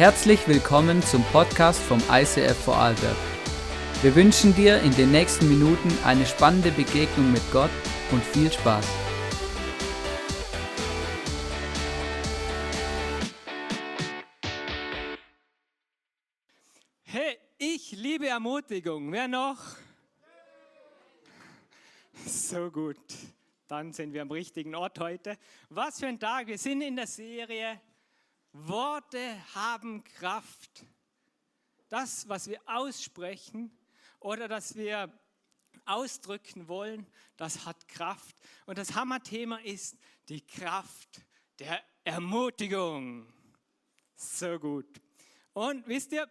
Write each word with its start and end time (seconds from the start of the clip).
Herzlich 0.00 0.48
willkommen 0.48 1.02
zum 1.02 1.22
Podcast 1.24 1.78
vom 1.78 1.98
ICF 2.10 2.56
Vorarlberg. 2.64 3.18
Wir 4.00 4.16
wünschen 4.16 4.54
dir 4.54 4.80
in 4.80 4.92
den 4.92 5.10
nächsten 5.10 5.46
Minuten 5.46 5.90
eine 6.06 6.24
spannende 6.24 6.70
Begegnung 6.70 7.30
mit 7.30 7.42
Gott 7.52 7.68
und 8.10 8.24
viel 8.24 8.50
Spaß. 8.50 8.86
Hey, 17.02 17.36
ich 17.58 17.92
liebe 17.92 18.26
Ermutigung. 18.26 19.12
Wer 19.12 19.28
noch? 19.28 19.58
So 22.24 22.70
gut. 22.70 22.96
Dann 23.68 23.92
sind 23.92 24.14
wir 24.14 24.22
am 24.22 24.30
richtigen 24.30 24.74
Ort 24.74 24.98
heute. 24.98 25.36
Was 25.68 26.00
für 26.00 26.06
ein 26.06 26.18
Tag. 26.18 26.46
Wir 26.46 26.56
sind 26.56 26.80
in 26.80 26.96
der 26.96 27.06
Serie 27.06 27.78
Worte 28.52 29.36
haben 29.54 30.04
Kraft. 30.04 30.84
Das, 31.88 32.28
was 32.28 32.48
wir 32.48 32.60
aussprechen 32.66 33.76
oder 34.20 34.48
das 34.48 34.76
wir 34.76 35.12
ausdrücken 35.84 36.68
wollen, 36.68 37.06
das 37.36 37.64
hat 37.64 37.88
Kraft. 37.88 38.36
Und 38.66 38.78
das 38.78 38.94
Hammerthema 38.94 39.58
ist 39.58 39.96
die 40.28 40.46
Kraft 40.46 41.24
der 41.58 41.82
Ermutigung. 42.04 43.32
So 44.16 44.58
gut. 44.58 45.00
Und 45.52 45.86
wisst 45.86 46.12
ihr, 46.12 46.28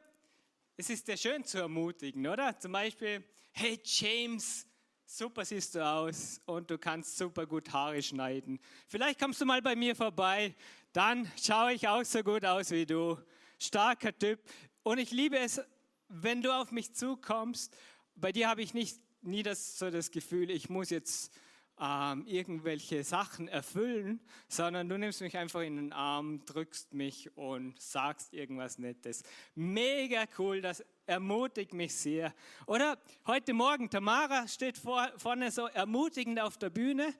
es 0.77 0.89
ist 0.89 1.07
ja 1.07 1.17
schön 1.17 1.43
zu 1.43 1.57
ermutigen, 1.57 2.25
oder? 2.25 2.57
Zum 2.57 2.71
Beispiel, 2.71 3.23
hey 3.51 3.81
James, 3.83 4.65
super 5.05 5.43
siehst 5.43 5.75
du 5.75 5.85
aus 5.85 6.39
und 6.45 6.70
du 6.70 6.77
kannst 6.77 7.17
super 7.17 7.45
gut 7.45 7.71
Haare 7.73 8.01
schneiden. 8.01 8.59
Vielleicht 8.87 9.20
kommst 9.20 9.41
du 9.41 9.45
mal 9.45 9.61
bei 9.61 9.75
mir 9.75 9.95
vorbei, 9.95 10.55
dann 10.93 11.31
schaue 11.41 11.73
ich 11.73 11.88
auch 11.88 12.03
so 12.03 12.23
gut 12.23 12.45
aus 12.45 12.71
wie 12.71 12.85
du. 12.85 13.18
Starker 13.59 14.18
Typ. 14.18 14.40
Und 14.84 14.98
ich 14.98 15.12
liebe 15.12 15.37
es, 15.37 15.62
wenn 16.07 16.41
du 16.41 16.51
auf 16.51 16.71
mich 16.71 16.93
zukommst. 16.93 17.76
Bei 18.15 18.32
dir 18.32 18.49
habe 18.49 18.62
ich 18.62 18.73
nicht 18.73 18.99
nie 19.21 19.43
das, 19.43 19.77
so 19.77 19.90
das 19.91 20.12
Gefühl, 20.12 20.49
ich 20.49 20.70
muss 20.70 20.90
jetzt 20.90 21.32
ähm, 21.79 22.26
irgendwelche 22.26 23.04
Sachen 23.04 23.48
erfüllen, 23.48 24.20
sondern 24.48 24.90
du 24.90 24.98
nimmst 24.98 25.21
mich 25.21 25.37
einfach 25.37 25.62
in 25.62 25.76
den 25.76 25.93
Arm, 25.93 26.43
drückst 26.45 26.93
mich 26.93 27.35
und 27.37 27.79
sagst 27.79 28.34
irgendwas 28.34 28.79
Nettes. 28.79 29.23
Mega 29.55 30.26
cool, 30.37 30.62
das 30.62 30.84
ermutigt 31.05 31.73
mich 31.73 31.95
sehr. 31.95 32.34
Oder 32.65 32.98
heute 33.27 33.54
Morgen, 33.54 33.90
Tamara 33.90 34.48
steht 34.48 34.77
vor, 34.77 35.10
vorne 35.17 35.51
so 35.51 35.67
ermutigend 35.67 36.40
auf 36.40 36.57
der 36.57 36.70
Bühne 36.70 37.13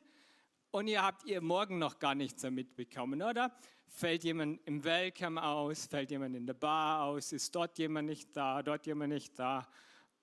und 0.72 0.88
ihr 0.88 1.02
habt 1.02 1.26
ihr 1.26 1.42
morgen 1.42 1.80
noch 1.80 2.00
gar 2.00 2.16
nichts 2.16 2.42
so 2.42 2.52
mitbekommen, 2.52 3.22
oder? 3.22 3.52
Fällt 3.88 4.24
jemand 4.24 4.62
im 4.66 4.84
Welcome 4.84 5.42
aus, 5.42 5.88
fällt 5.88 6.12
jemand 6.12 6.36
in 6.36 6.46
der 6.46 6.54
Bar 6.54 7.04
aus, 7.06 7.32
ist 7.32 7.54
dort 7.56 7.78
jemand 7.80 8.08
nicht 8.08 8.36
da, 8.36 8.62
dort 8.62 8.86
jemand 8.86 9.14
nicht 9.14 9.38
da 9.40 9.68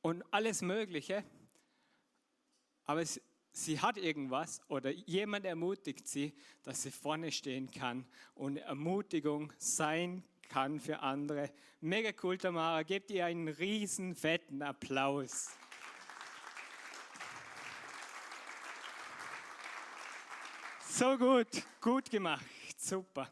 und 0.03 0.23
alles 0.33 0.63
Mögliche. 0.63 1.25
Aber 2.85 3.03
es, 3.03 3.21
sie 3.51 3.81
hat 3.81 3.97
irgendwas 3.97 4.61
oder 4.69 4.91
jemand 4.91 5.45
ermutigt 5.45 6.07
sie, 6.07 6.33
dass 6.63 6.83
sie 6.83 6.93
vorne 6.93 7.33
stehen 7.33 7.71
kann 7.71 8.07
und 8.35 8.59
Ermutigung 8.59 9.53
sein 9.59 10.23
kann 10.49 10.79
für 10.79 11.01
andere. 11.01 11.51
Mega 11.81 12.11
cool, 12.23 12.39
Tamara. 12.39 12.85
Gebt 12.85 13.11
ihr 13.11 13.27
einen 13.27 13.49
riesen 13.49 14.15
fetten 14.15 14.63
Applaus. 14.63 15.57
So 20.99 21.19
gut, 21.19 21.49
gut 21.83 22.11
gemacht, 22.11 22.43
super. 22.79 23.29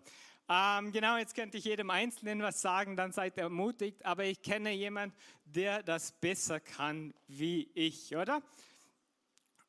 Ähm, 0.50 0.92
genau, 0.92 1.16
jetzt 1.16 1.34
könnte 1.34 1.56
ich 1.56 1.64
jedem 1.64 1.88
Einzelnen 1.88 2.42
was 2.42 2.60
sagen, 2.60 2.94
dann 2.94 3.10
seid 3.10 3.38
ermutigt, 3.38 4.04
aber 4.04 4.26
ich 4.26 4.42
kenne 4.42 4.70
jemanden, 4.72 5.16
der 5.46 5.82
das 5.82 6.12
besser 6.12 6.60
kann 6.60 7.14
wie 7.26 7.70
ich, 7.72 8.14
oder? 8.14 8.42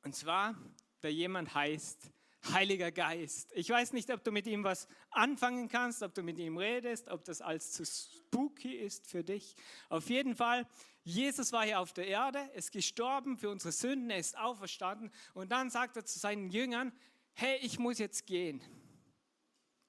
Und 0.03 0.13
zwar, 0.13 0.55
der 1.03 1.13
jemand 1.13 1.55
heißt 1.55 2.11
Heiliger 2.51 2.91
Geist. 2.91 3.53
Ich 3.55 3.69
weiß 3.69 3.93
nicht, 3.93 4.11
ob 4.11 4.25
du 4.25 4.31
mit 4.33 4.45
ihm 4.45 4.65
was 4.65 4.89
anfangen 5.09 5.69
kannst, 5.69 6.03
ob 6.03 6.13
du 6.13 6.21
mit 6.21 6.37
ihm 6.37 6.57
redest, 6.57 7.07
ob 7.07 7.23
das 7.23 7.41
als 7.41 7.71
zu 7.71 7.85
spooky 7.85 8.75
ist 8.75 9.07
für 9.07 9.23
dich. 9.23 9.55
Auf 9.87 10.09
jeden 10.09 10.35
Fall, 10.35 10.67
Jesus 11.05 11.53
war 11.53 11.63
hier 11.63 11.79
auf 11.79 11.93
der 11.93 12.07
Erde, 12.07 12.39
ist 12.55 12.73
gestorben 12.73 13.37
für 13.37 13.49
unsere 13.49 13.71
Sünden, 13.71 14.09
er 14.09 14.17
ist 14.17 14.37
auferstanden 14.37 15.13
und 15.33 15.53
dann 15.53 15.69
sagt 15.69 15.95
er 15.95 16.03
zu 16.03 16.19
seinen 16.19 16.49
Jüngern, 16.49 16.91
hey, 17.35 17.57
ich 17.61 17.79
muss 17.79 17.99
jetzt 17.99 18.25
gehen. 18.25 18.61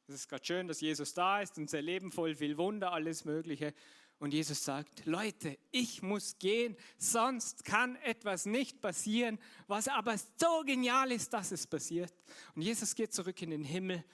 Es 0.08 0.14
ist 0.14 0.28
gerade 0.28 0.44
schön, 0.44 0.68
dass 0.68 0.80
Jesus 0.80 1.14
da 1.14 1.40
ist 1.40 1.58
und 1.58 1.70
sein 1.70 1.84
Leben 1.84 2.12
voll 2.12 2.36
viel 2.36 2.56
Wunder, 2.58 2.92
alles 2.92 3.24
Mögliche. 3.24 3.74
Und 4.18 4.32
Jesus 4.32 4.64
sagt, 4.64 5.04
Leute, 5.04 5.58
ich 5.72 6.00
muss 6.00 6.38
gehen, 6.38 6.76
sonst 6.96 7.64
kann 7.64 7.96
etwas 7.96 8.46
nicht 8.46 8.80
passieren, 8.80 9.38
was 9.66 9.88
aber 9.88 10.16
so 10.16 10.62
genial 10.64 11.12
ist, 11.12 11.32
dass 11.32 11.52
es 11.52 11.66
passiert. 11.66 12.14
Und 12.54 12.62
Jesus 12.62 12.94
geht 12.94 13.12
zurück 13.12 13.40
in 13.42 13.50
den 13.50 13.64
Himmel, 13.64 14.04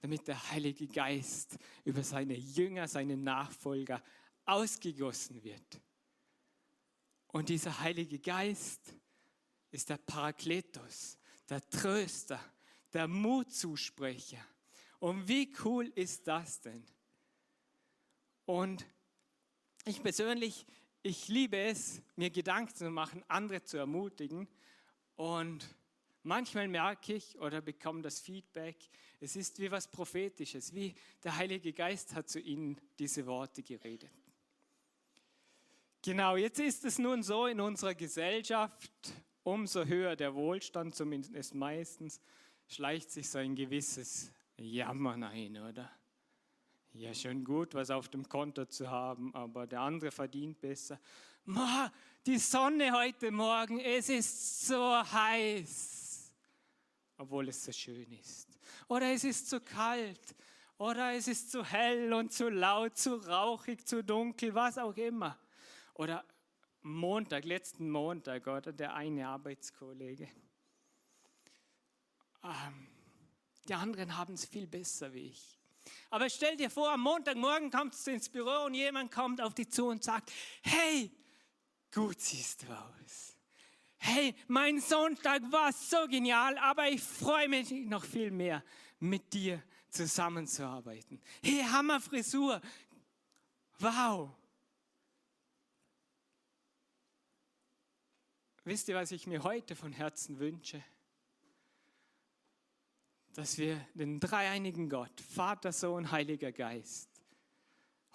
damit 0.00 0.26
der 0.26 0.50
Heilige 0.50 0.88
Geist 0.88 1.58
über 1.84 2.02
seine 2.02 2.34
Jünger, 2.34 2.88
seine 2.88 3.16
Nachfolger 3.16 4.02
ausgegossen 4.44 5.42
wird. 5.44 5.80
Und 7.28 7.48
dieser 7.48 7.78
Heilige 7.78 8.18
Geist 8.18 8.94
ist 9.70 9.88
der 9.88 9.98
Parakletos, 9.98 11.18
der 11.48 11.66
Tröster, 11.70 12.40
der 12.92 13.08
Mutzusprecher. 13.08 14.44
Und 14.98 15.26
wie 15.28 15.52
cool 15.64 15.90
ist 15.94 16.26
das 16.28 16.60
denn? 16.60 16.84
Und 18.44 18.86
ich 19.84 20.02
persönlich, 20.02 20.66
ich 21.02 21.28
liebe 21.28 21.56
es, 21.56 22.02
mir 22.16 22.30
Gedanken 22.30 22.74
zu 22.74 22.90
machen, 22.90 23.24
andere 23.28 23.62
zu 23.64 23.78
ermutigen. 23.78 24.46
Und 25.16 25.66
manchmal 26.22 26.68
merke 26.68 27.14
ich 27.14 27.38
oder 27.38 27.60
bekomme 27.60 28.02
das 28.02 28.20
Feedback, 28.20 28.76
es 29.20 29.36
ist 29.36 29.58
wie 29.60 29.70
was 29.70 29.88
Prophetisches, 29.88 30.74
wie 30.74 30.94
der 31.22 31.36
Heilige 31.36 31.72
Geist 31.72 32.14
hat 32.14 32.28
zu 32.28 32.40
ihnen 32.40 32.80
diese 32.98 33.24
Worte 33.26 33.62
geredet. 33.62 34.10
Genau, 36.04 36.36
jetzt 36.36 36.58
ist 36.58 36.84
es 36.84 36.98
nun 36.98 37.22
so 37.22 37.46
in 37.46 37.60
unserer 37.60 37.94
Gesellschaft, 37.94 38.90
umso 39.44 39.84
höher 39.84 40.16
der 40.16 40.34
Wohlstand, 40.34 40.96
zumindest 40.96 41.54
meistens, 41.54 42.20
schleicht 42.72 43.10
sich 43.10 43.28
so 43.28 43.38
ein 43.38 43.54
gewisses 43.54 44.32
Jammern 44.56 45.22
ein, 45.24 45.56
oder? 45.58 45.90
Ja, 46.92 47.12
schön 47.14 47.44
gut, 47.44 47.74
was 47.74 47.90
auf 47.90 48.08
dem 48.08 48.28
Konto 48.28 48.66
zu 48.66 48.90
haben, 48.90 49.34
aber 49.34 49.66
der 49.66 49.80
andere 49.80 50.10
verdient 50.10 50.60
besser. 50.60 50.98
Ma, 51.44 51.92
die 52.24 52.38
Sonne 52.38 52.92
heute 52.92 53.30
Morgen, 53.30 53.80
es 53.80 54.08
ist 54.08 54.66
so 54.66 54.76
heiß, 54.76 56.32
obwohl 57.16 57.48
es 57.48 57.64
so 57.64 57.72
schön 57.72 58.10
ist. 58.12 58.48
Oder 58.88 59.12
es 59.12 59.24
ist 59.24 59.48
zu 59.48 59.60
kalt. 59.60 60.34
Oder 60.78 61.14
es 61.14 61.28
ist 61.28 61.50
zu 61.50 61.64
hell 61.64 62.12
und 62.12 62.32
zu 62.32 62.48
laut, 62.48 62.96
zu 62.96 63.14
rauchig, 63.14 63.86
zu 63.86 64.02
dunkel, 64.02 64.54
was 64.54 64.78
auch 64.78 64.96
immer. 64.96 65.38
Oder 65.94 66.24
Montag, 66.82 67.44
letzten 67.44 67.90
Montag, 67.90 68.46
oder 68.46 68.72
der 68.72 68.94
eine 68.94 69.28
Arbeitskollege. 69.28 70.28
Ähm, 72.44 72.86
die 73.68 73.74
anderen 73.74 74.16
haben 74.16 74.34
es 74.34 74.44
viel 74.44 74.66
besser 74.66 75.12
wie 75.14 75.28
ich. 75.28 75.58
Aber 76.10 76.28
stell 76.28 76.56
dir 76.56 76.70
vor, 76.70 76.90
am 76.90 77.00
Montagmorgen 77.00 77.70
kommst 77.70 78.06
du 78.06 78.12
ins 78.12 78.28
Büro 78.28 78.66
und 78.66 78.74
jemand 78.74 79.10
kommt 79.10 79.40
auf 79.40 79.54
dich 79.54 79.70
zu 79.70 79.86
und 79.86 80.04
sagt, 80.04 80.30
hey, 80.62 81.10
gut 81.92 82.20
siehst 82.20 82.62
du 82.62 82.72
aus. 82.72 83.36
Hey, 83.96 84.34
mein 84.48 84.80
Sonntag 84.80 85.42
war 85.50 85.72
so 85.72 86.08
genial, 86.08 86.58
aber 86.58 86.88
ich 86.88 87.00
freue 87.00 87.48
mich 87.48 87.70
noch 87.70 88.04
viel 88.04 88.30
mehr, 88.30 88.64
mit 88.98 89.32
dir 89.32 89.62
zusammenzuarbeiten. 89.90 91.20
Hey, 91.42 91.62
Hammerfrisur. 91.70 92.60
Wow. 93.78 94.30
Wisst 98.64 98.88
ihr, 98.88 98.96
was 98.96 99.12
ich 99.12 99.26
mir 99.26 99.42
heute 99.42 99.74
von 99.76 99.92
Herzen 99.92 100.38
wünsche? 100.38 100.82
Dass 103.34 103.56
wir 103.58 103.86
den 103.94 104.20
dreieinigen 104.20 104.88
Gott, 104.88 105.20
Vater, 105.20 105.72
Sohn, 105.72 106.10
Heiliger 106.10 106.52
Geist, 106.52 107.08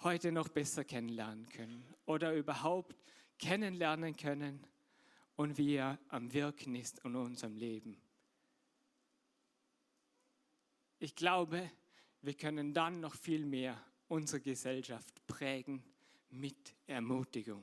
heute 0.00 0.30
noch 0.30 0.48
besser 0.48 0.84
kennenlernen 0.84 1.48
können 1.48 1.84
oder 2.06 2.34
überhaupt 2.34 2.96
kennenlernen 3.38 4.16
können 4.16 4.64
und 5.36 5.58
wie 5.58 5.74
er 5.74 5.98
am 6.08 6.32
Wirken 6.32 6.74
ist 6.74 7.00
in 7.04 7.16
unserem 7.16 7.56
Leben. 7.56 8.00
Ich 11.00 11.14
glaube, 11.14 11.70
wir 12.22 12.34
können 12.34 12.72
dann 12.74 13.00
noch 13.00 13.14
viel 13.14 13.44
mehr 13.44 13.80
unsere 14.08 14.40
Gesellschaft 14.40 15.26
prägen 15.26 15.82
mit 16.30 16.74
Ermutigung. 16.86 17.62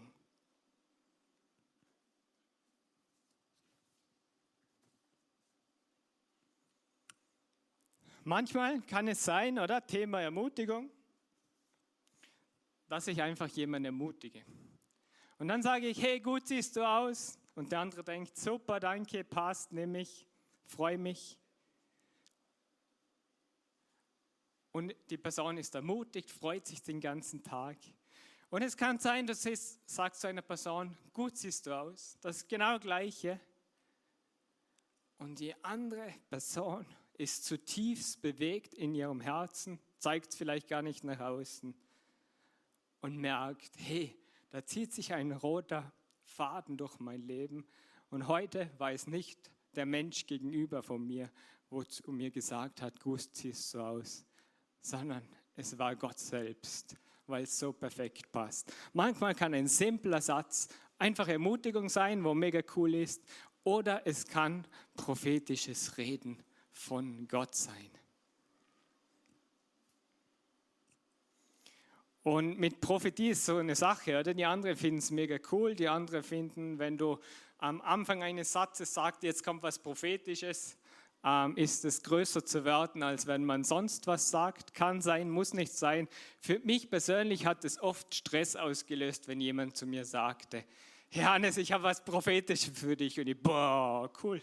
Manchmal 8.27 8.81
kann 8.81 9.07
es 9.07 9.23
sein, 9.23 9.59
oder? 9.59 9.85
Thema 9.85 10.19
Ermutigung, 10.19 10.89
dass 12.87 13.05
ich 13.05 13.21
einfach 13.21 13.47
jemanden 13.49 13.85
ermutige. 13.85 14.43
Und 15.37 15.47
dann 15.47 15.61
sage 15.61 15.87
ich, 15.87 16.01
hey, 16.01 16.19
gut 16.19 16.47
siehst 16.47 16.75
du 16.75 16.81
aus. 16.81 17.37
Und 17.53 17.71
der 17.71 17.81
andere 17.81 18.03
denkt, 18.03 18.35
super, 18.35 18.79
danke, 18.79 19.23
passt, 19.23 19.71
nehme 19.71 20.01
ich, 20.01 20.27
freue 20.65 20.97
mich. 20.97 21.37
Und 24.71 24.95
die 25.11 25.17
Person 25.17 25.59
ist 25.59 25.75
ermutigt, 25.75 26.31
freut 26.31 26.65
sich 26.65 26.81
den 26.81 26.99
ganzen 26.99 27.43
Tag. 27.43 27.77
Und 28.49 28.63
es 28.63 28.75
kann 28.75 28.97
sein, 28.97 29.27
dass 29.27 29.45
es 29.45 29.79
sagt 29.85 30.15
zu 30.15 30.25
einer 30.25 30.41
Person, 30.41 30.97
gut 31.13 31.37
siehst 31.37 31.67
du 31.67 31.79
aus, 31.79 32.17
das 32.21 32.37
ist 32.37 32.49
genau 32.49 32.73
das 32.73 32.81
Gleiche. 32.81 33.39
Und 35.19 35.39
die 35.39 35.53
andere 35.63 36.11
Person 36.27 36.87
ist 37.17 37.45
zutiefst 37.45 38.21
bewegt 38.21 38.73
in 38.73 38.93
ihrem 38.93 39.21
Herzen, 39.21 39.79
zeigt 39.97 40.29
es 40.29 40.35
vielleicht 40.35 40.67
gar 40.67 40.81
nicht 40.81 41.03
nach 41.03 41.19
außen 41.19 41.75
und 43.01 43.17
merkt, 43.17 43.71
hey, 43.77 44.15
da 44.49 44.65
zieht 44.65 44.93
sich 44.93 45.13
ein 45.13 45.31
roter 45.31 45.91
Faden 46.23 46.77
durch 46.77 46.99
mein 46.99 47.21
Leben 47.21 47.65
und 48.09 48.27
heute 48.27 48.69
weiß 48.77 49.07
nicht 49.07 49.51
der 49.75 49.85
Mensch 49.85 50.25
gegenüber 50.25 50.81
von 50.83 51.05
mir, 51.05 51.29
wozu 51.69 52.11
mir 52.11 52.31
gesagt 52.31 52.81
hat, 52.81 52.99
gut 52.99 53.27
siehst 53.33 53.73
du 53.73 53.79
aus, 53.79 54.25
sondern 54.81 55.27
es 55.55 55.77
war 55.77 55.95
Gott 55.95 56.19
selbst, 56.19 56.95
weil 57.27 57.43
es 57.43 57.57
so 57.57 57.73
perfekt 57.73 58.31
passt. 58.31 58.73
Manchmal 58.93 59.35
kann 59.35 59.53
ein 59.53 59.67
simpler 59.67 60.21
Satz 60.21 60.69
einfach 60.97 61.27
Ermutigung 61.27 61.89
sein, 61.89 62.23
wo 62.23 62.33
mega 62.33 62.61
cool 62.75 62.95
ist, 62.95 63.23
oder 63.63 64.05
es 64.05 64.25
kann 64.27 64.67
prophetisches 64.95 65.97
Reden 65.97 66.43
von 66.75 67.27
Gott 67.27 67.55
sein. 67.55 67.89
Und 72.21 72.59
mit 72.59 72.81
Prophetie 72.81 73.29
ist 73.29 73.45
so 73.45 73.57
eine 73.57 73.75
Sache, 73.75 74.19
oder? 74.19 74.33
Die 74.33 74.45
anderen 74.45 74.75
finden 74.75 74.97
es 74.97 75.11
mega 75.11 75.37
cool, 75.51 75.75
die 75.75 75.87
anderen 75.87 76.23
finden, 76.23 76.79
wenn 76.79 76.97
du 76.97 77.19
am 77.59 77.81
Anfang 77.81 78.23
eines 78.23 78.51
Satzes 78.51 78.93
sagst, 78.93 79.23
jetzt 79.23 79.43
kommt 79.43 79.63
was 79.63 79.79
Prophetisches, 79.79 80.77
ähm, 81.23 81.55
ist 81.55 81.85
es 81.85 82.03
größer 82.03 82.43
zu 82.43 82.65
werden, 82.65 83.03
als 83.03 83.27
wenn 83.27 83.45
man 83.45 83.63
sonst 83.63 84.07
was 84.07 84.29
sagt. 84.29 84.73
Kann 84.73 85.01
sein, 85.01 85.29
muss 85.29 85.53
nicht 85.53 85.73
sein. 85.73 86.07
Für 86.39 86.59
mich 86.59 86.89
persönlich 86.89 87.45
hat 87.45 87.63
es 87.63 87.79
oft 87.79 88.13
Stress 88.13 88.55
ausgelöst, 88.55 89.27
wenn 89.27 89.39
jemand 89.39 89.77
zu 89.77 89.85
mir 89.85 90.03
sagte, 90.03 90.65
Johannes, 91.11 91.57
ich 91.57 91.71
habe 91.71 91.83
was 91.83 92.03
Prophetisches 92.03 92.77
für 92.77 92.97
dich. 92.97 93.19
Und 93.19 93.27
ich, 93.27 93.41
boah, 93.41 94.11
cool. 94.23 94.41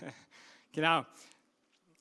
genau. 0.72 1.04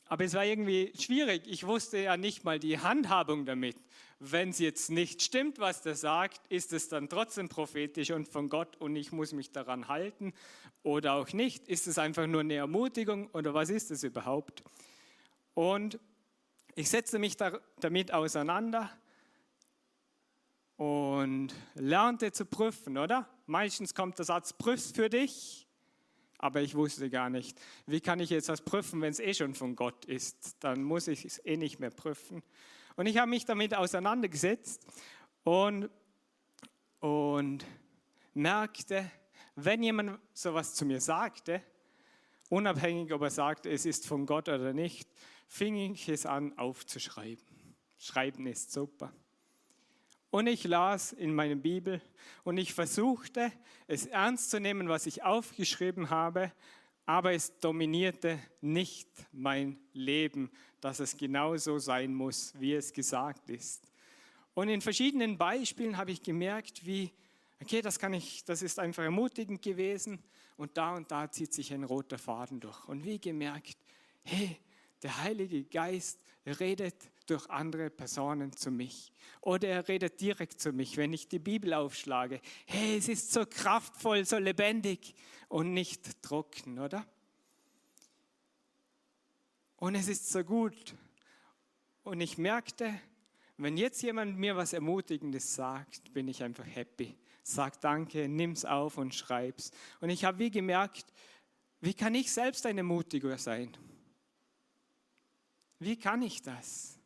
Aber 0.09 0.25
es 0.25 0.33
war 0.33 0.43
irgendwie 0.43 0.91
schwierig. 0.99 1.43
Ich 1.45 1.67
wusste 1.67 1.99
ja 1.99 2.17
nicht 2.17 2.43
mal 2.43 2.57
die 2.57 2.79
Handhabung 2.79 3.45
damit. 3.45 3.77
Wenn 4.17 4.49
es 4.49 4.57
jetzt 4.57 4.89
nicht 4.89 5.21
stimmt, 5.21 5.59
was 5.59 5.83
der 5.83 5.95
sagt, 5.95 6.41
ist 6.47 6.73
es 6.73 6.89
dann 6.89 7.07
trotzdem 7.07 7.47
prophetisch 7.47 8.09
und 8.09 8.27
von 8.27 8.49
Gott 8.49 8.75
und 8.77 8.95
ich 8.95 9.11
muss 9.11 9.33
mich 9.33 9.51
daran 9.51 9.87
halten 9.87 10.33
oder 10.81 11.13
auch 11.13 11.31
nicht. 11.31 11.67
Ist 11.67 11.85
es 11.85 11.99
einfach 11.99 12.25
nur 12.25 12.41
eine 12.41 12.55
Ermutigung 12.55 13.29
oder 13.33 13.53
was 13.53 13.69
ist 13.69 13.91
es 13.91 14.03
überhaupt? 14.03 14.63
Und 15.53 15.99
ich 16.73 16.89
setze 16.89 17.19
mich 17.19 17.37
da, 17.37 17.59
damit 17.79 18.11
auseinander 18.11 18.89
und 20.75 21.53
lernte 21.75 22.31
zu 22.31 22.45
prüfen, 22.45 22.97
oder? 22.97 23.29
Meistens 23.45 23.93
kommt 23.93 24.17
der 24.17 24.25
Satz, 24.25 24.53
prüf's 24.53 24.91
für 24.91 25.09
dich 25.09 25.68
aber 26.39 26.61
ich 26.61 26.73
wusste 26.73 27.09
gar 27.09 27.29
nicht, 27.29 27.59
wie 27.85 27.99
kann 27.99 28.19
ich 28.19 28.29
jetzt 28.29 28.47
was 28.47 28.61
prüfen, 28.61 29.01
wenn 29.01 29.11
es 29.11 29.19
eh 29.19 29.33
schon 29.33 29.53
von 29.53 29.75
Gott 29.75 30.05
ist? 30.05 30.55
Dann 30.61 30.83
muss 30.83 31.07
ich 31.07 31.25
es 31.25 31.45
eh 31.45 31.57
nicht 31.57 31.79
mehr 31.79 31.91
prüfen. 31.91 32.41
Und 32.95 33.05
ich 33.05 33.17
habe 33.17 33.29
mich 33.29 33.45
damit 33.45 33.75
auseinandergesetzt 33.75 34.87
und, 35.43 35.89
und 37.01 37.65
merkte, 38.33 39.11
wenn 39.55 39.83
jemand 39.83 40.19
sowas 40.33 40.73
zu 40.75 40.85
mir 40.85 41.01
sagte, 41.01 41.61
unabhängig 42.47 43.11
ob 43.13 43.21
er 43.21 43.31
sagte, 43.31 43.69
es 43.69 43.85
ist 43.85 44.07
von 44.07 44.25
Gott 44.25 44.47
oder 44.47 44.71
nicht, 44.73 45.09
fing 45.47 45.75
ich 45.75 46.07
es 46.07 46.25
an 46.25 46.57
aufzuschreiben. 46.57 47.75
Schreiben 47.97 48.47
ist 48.47 48.71
super. 48.71 49.11
Und 50.31 50.47
ich 50.47 50.63
las 50.63 51.11
in 51.11 51.33
meiner 51.33 51.55
Bibel 51.55 52.01
und 52.43 52.57
ich 52.57 52.73
versuchte, 52.73 53.51
es 53.87 54.05
ernst 54.05 54.51
zu 54.51 54.59
nehmen, 54.59 54.87
was 54.87 55.07
ich 55.07 55.23
aufgeschrieben 55.23 56.11
habe, 56.11 56.51
aber 57.07 57.33
es 57.33 57.59
dominierte 57.59 58.37
nicht 58.61 59.09
mein 59.31 59.79
Leben, 59.93 60.51
dass 60.81 60.99
es 60.99 61.17
genau 61.17 61.57
so 61.57 61.79
sein 61.79 62.13
muss, 62.13 62.53
wie 62.59 62.75
es 62.75 62.93
gesagt 62.93 63.49
ist. 63.49 63.91
Und 64.53 64.69
in 64.69 64.81
verschiedenen 64.81 65.37
Beispielen 65.37 65.97
habe 65.97 66.11
ich 66.11 66.21
gemerkt, 66.21 66.85
wie, 66.85 67.11
okay, 67.59 67.81
das 67.81 67.97
kann 67.97 68.13
ich, 68.13 68.45
das 68.45 68.61
ist 68.61 68.77
einfach 68.77 69.03
ermutigend 69.03 69.63
gewesen 69.63 70.21
und 70.57 70.77
da 70.77 70.95
und 70.95 71.09
da 71.09 71.31
zieht 71.31 71.53
sich 71.53 71.73
ein 71.73 71.83
roter 71.83 72.19
Faden 72.19 72.59
durch. 72.59 72.87
Und 72.87 73.03
wie 73.03 73.19
gemerkt, 73.19 73.77
hey, 74.21 74.57
der 75.01 75.23
Heilige 75.23 75.63
Geist 75.63 76.19
redet 76.45 76.95
durch 77.29 77.49
andere 77.49 77.89
Personen 77.89 78.53
zu 78.53 78.71
mich. 78.71 79.11
Oder 79.41 79.69
er 79.69 79.87
redet 79.87 80.19
direkt 80.19 80.59
zu 80.61 80.71
mich, 80.71 80.97
wenn 80.97 81.13
ich 81.13 81.27
die 81.27 81.39
Bibel 81.39 81.73
aufschlage. 81.73 82.41
Hey, 82.65 82.97
es 82.97 83.07
ist 83.07 83.31
so 83.31 83.45
kraftvoll, 83.45 84.25
so 84.25 84.37
lebendig 84.37 85.13
und 85.47 85.73
nicht 85.73 86.21
trocken, 86.21 86.79
oder? 86.79 87.05
Und 89.77 89.95
es 89.95 90.07
ist 90.07 90.29
so 90.29 90.43
gut. 90.43 90.95
Und 92.03 92.21
ich 92.21 92.37
merkte, 92.37 92.99
wenn 93.57 93.77
jetzt 93.77 94.01
jemand 94.01 94.37
mir 94.37 94.55
was 94.55 94.73
Ermutigendes 94.73 95.55
sagt, 95.55 96.13
bin 96.13 96.27
ich 96.27 96.43
einfach 96.43 96.65
happy. 96.65 97.17
Sag 97.43 97.81
danke, 97.81 98.27
nimm's 98.27 98.65
auf 98.65 98.97
und 98.97 99.15
schreib's. 99.15 99.71
Und 100.01 100.09
ich 100.09 100.23
habe 100.25 100.39
wie 100.39 100.51
gemerkt, 100.51 101.13
wie 101.81 101.93
kann 101.93 102.13
ich 102.15 102.31
selbst 102.31 102.65
ein 102.65 102.77
Ermutiger 102.77 103.37
sein? 103.37 103.75
Wie 105.79 105.97
kann 105.97 106.21
ich 106.21 106.41
das? 106.41 106.98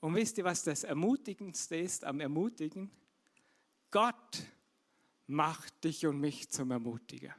Und 0.00 0.14
wisst 0.14 0.38
ihr, 0.38 0.44
was 0.44 0.62
das 0.62 0.84
Ermutigendste 0.84 1.76
ist 1.76 2.04
am 2.04 2.20
Ermutigen? 2.20 2.90
Gott 3.90 4.44
macht 5.26 5.84
dich 5.84 6.06
und 6.06 6.20
mich 6.20 6.48
zum 6.50 6.70
Ermutiger. 6.70 7.34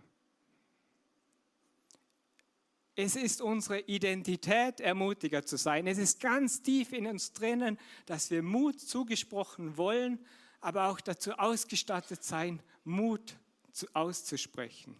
Es 2.95 3.15
ist 3.15 3.41
unsere 3.41 3.79
Identität, 3.79 4.81
Ermutiger 4.81 5.45
zu 5.45 5.57
sein. 5.57 5.87
Es 5.87 5.97
ist 5.97 6.19
ganz 6.19 6.61
tief 6.61 6.91
in 6.91 7.07
uns 7.07 7.31
drinnen, 7.31 7.79
dass 8.05 8.29
wir 8.29 8.43
Mut 8.43 8.81
zugesprochen 8.81 9.77
wollen, 9.77 10.19
aber 10.59 10.89
auch 10.89 10.99
dazu 10.99 11.31
ausgestattet 11.31 12.23
sein, 12.23 12.61
Mut 12.83 13.37
auszusprechen. 13.93 14.97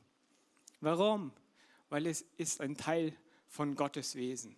Warum? 0.80 1.34
Weil 1.90 2.08
es 2.08 2.22
ist 2.38 2.62
ein 2.62 2.78
Teil 2.78 3.14
von 3.48 3.76
Gottes 3.76 4.16
Wesen. 4.16 4.56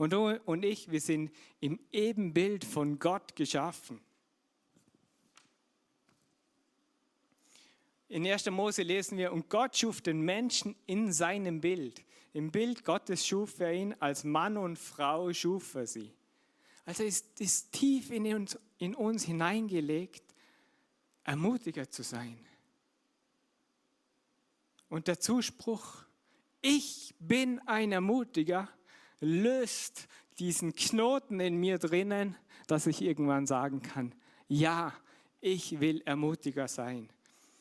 Und 0.00 0.14
du 0.14 0.40
und 0.46 0.64
ich, 0.64 0.90
wir 0.90 1.00
sind 1.02 1.30
im 1.60 1.78
Ebenbild 1.92 2.64
von 2.64 2.98
Gott 2.98 3.36
geschaffen. 3.36 4.00
In 8.08 8.26
1. 8.26 8.46
Mose 8.46 8.80
lesen 8.82 9.18
wir, 9.18 9.30
und 9.30 9.50
Gott 9.50 9.76
schuf 9.76 10.00
den 10.00 10.22
Menschen 10.22 10.74
in 10.86 11.12
seinem 11.12 11.60
Bild. 11.60 12.02
Im 12.32 12.50
Bild 12.50 12.82
Gottes 12.82 13.26
schuf 13.26 13.60
er 13.60 13.74
ihn, 13.74 13.94
als 14.00 14.24
Mann 14.24 14.56
und 14.56 14.78
Frau 14.78 15.34
schuf 15.34 15.74
er 15.74 15.86
sie. 15.86 16.10
Also 16.86 17.04
ist 17.04 17.38
es 17.38 17.68
tief 17.68 18.10
in 18.10 18.34
uns, 18.34 18.58
in 18.78 18.94
uns 18.94 19.24
hineingelegt, 19.24 20.24
ermutiger 21.24 21.90
zu 21.90 22.02
sein. 22.02 22.38
Und 24.88 25.08
der 25.08 25.20
Zuspruch, 25.20 26.04
ich 26.62 27.14
bin 27.18 27.58
ein 27.66 27.92
Ermutiger, 27.92 28.70
löst 29.20 30.08
diesen 30.38 30.74
Knoten 30.74 31.40
in 31.40 31.56
mir 31.56 31.78
drinnen, 31.78 32.36
dass 32.66 32.86
ich 32.86 33.02
irgendwann 33.02 33.46
sagen 33.46 33.82
kann, 33.82 34.14
ja, 34.48 34.92
ich 35.40 35.80
will 35.80 36.02
Ermutiger 36.04 36.68
sein. 36.68 37.08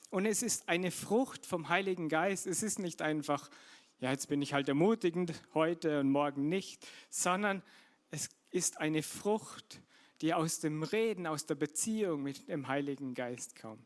Und 0.10 0.26
es 0.26 0.42
ist 0.42 0.68
eine 0.68 0.92
Frucht 0.92 1.46
vom 1.46 1.70
Heiligen 1.70 2.10
Geist. 2.10 2.48
Es 2.48 2.64
ist 2.64 2.80
nicht 2.80 3.02
einfach, 3.02 3.50
ja, 4.00 4.12
jetzt 4.12 4.28
bin 4.28 4.42
ich 4.42 4.54
halt 4.54 4.68
ermutigend 4.68 5.34
heute 5.54 6.00
und 6.00 6.12
morgen 6.12 6.50
nicht, 6.50 6.88
sondern 7.10 7.62
es 8.10 8.30
ist 8.50 8.80
eine 8.80 9.04
Frucht, 9.04 9.82
die 10.22 10.34
aus 10.34 10.60
dem 10.60 10.84
Reden, 10.84 11.28
aus 11.28 11.46
der 11.46 11.56
Beziehung 11.56 12.24
mit 12.24 12.48
dem 12.50 12.68
Heiligen 12.68 13.14
Geist 13.14 13.60
kommt. 13.60 13.86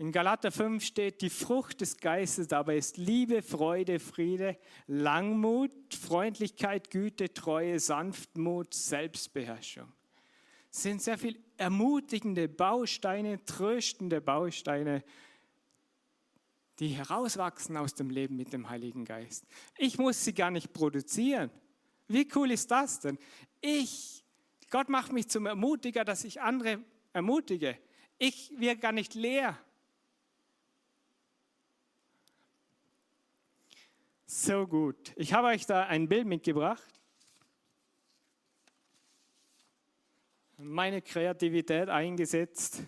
In 0.00 0.12
Galater 0.12 0.52
5 0.52 0.84
steht, 0.84 1.22
die 1.22 1.30
Frucht 1.30 1.80
des 1.80 1.96
Geistes 1.96 2.46
dabei 2.46 2.76
ist 2.76 2.98
Liebe, 2.98 3.42
Freude, 3.42 3.98
Friede, 3.98 4.56
Langmut, 4.86 5.72
Freundlichkeit, 5.92 6.92
Güte, 6.92 7.34
Treue, 7.34 7.80
Sanftmut, 7.80 8.72
Selbstbeherrschung. 8.74 9.92
Es 10.70 10.82
sind 10.82 11.02
sehr 11.02 11.18
viele 11.18 11.40
ermutigende 11.56 12.48
Bausteine, 12.48 13.44
tröstende 13.44 14.20
Bausteine, 14.20 15.02
die 16.78 16.90
herauswachsen 16.90 17.76
aus 17.76 17.92
dem 17.94 18.10
Leben 18.10 18.36
mit 18.36 18.52
dem 18.52 18.70
Heiligen 18.70 19.04
Geist. 19.04 19.44
Ich 19.76 19.98
muss 19.98 20.24
sie 20.24 20.32
gar 20.32 20.52
nicht 20.52 20.72
produzieren. 20.72 21.50
Wie 22.06 22.28
cool 22.36 22.52
ist 22.52 22.70
das 22.70 23.00
denn? 23.00 23.18
Ich, 23.60 24.24
Gott 24.70 24.88
macht 24.88 25.12
mich 25.12 25.26
zum 25.26 25.46
Ermutiger, 25.46 26.04
dass 26.04 26.22
ich 26.22 26.40
andere 26.40 26.84
ermutige. 27.12 27.76
Ich 28.16 28.52
werde 28.56 28.80
gar 28.80 28.92
nicht 28.92 29.14
leer. 29.14 29.58
So 34.30 34.66
gut. 34.66 35.14
Ich 35.16 35.32
habe 35.32 35.46
euch 35.48 35.64
da 35.64 35.86
ein 35.86 36.06
Bild 36.06 36.26
mitgebracht. 36.26 36.86
Meine 40.58 41.00
Kreativität 41.00 41.88
eingesetzt. 41.88 42.82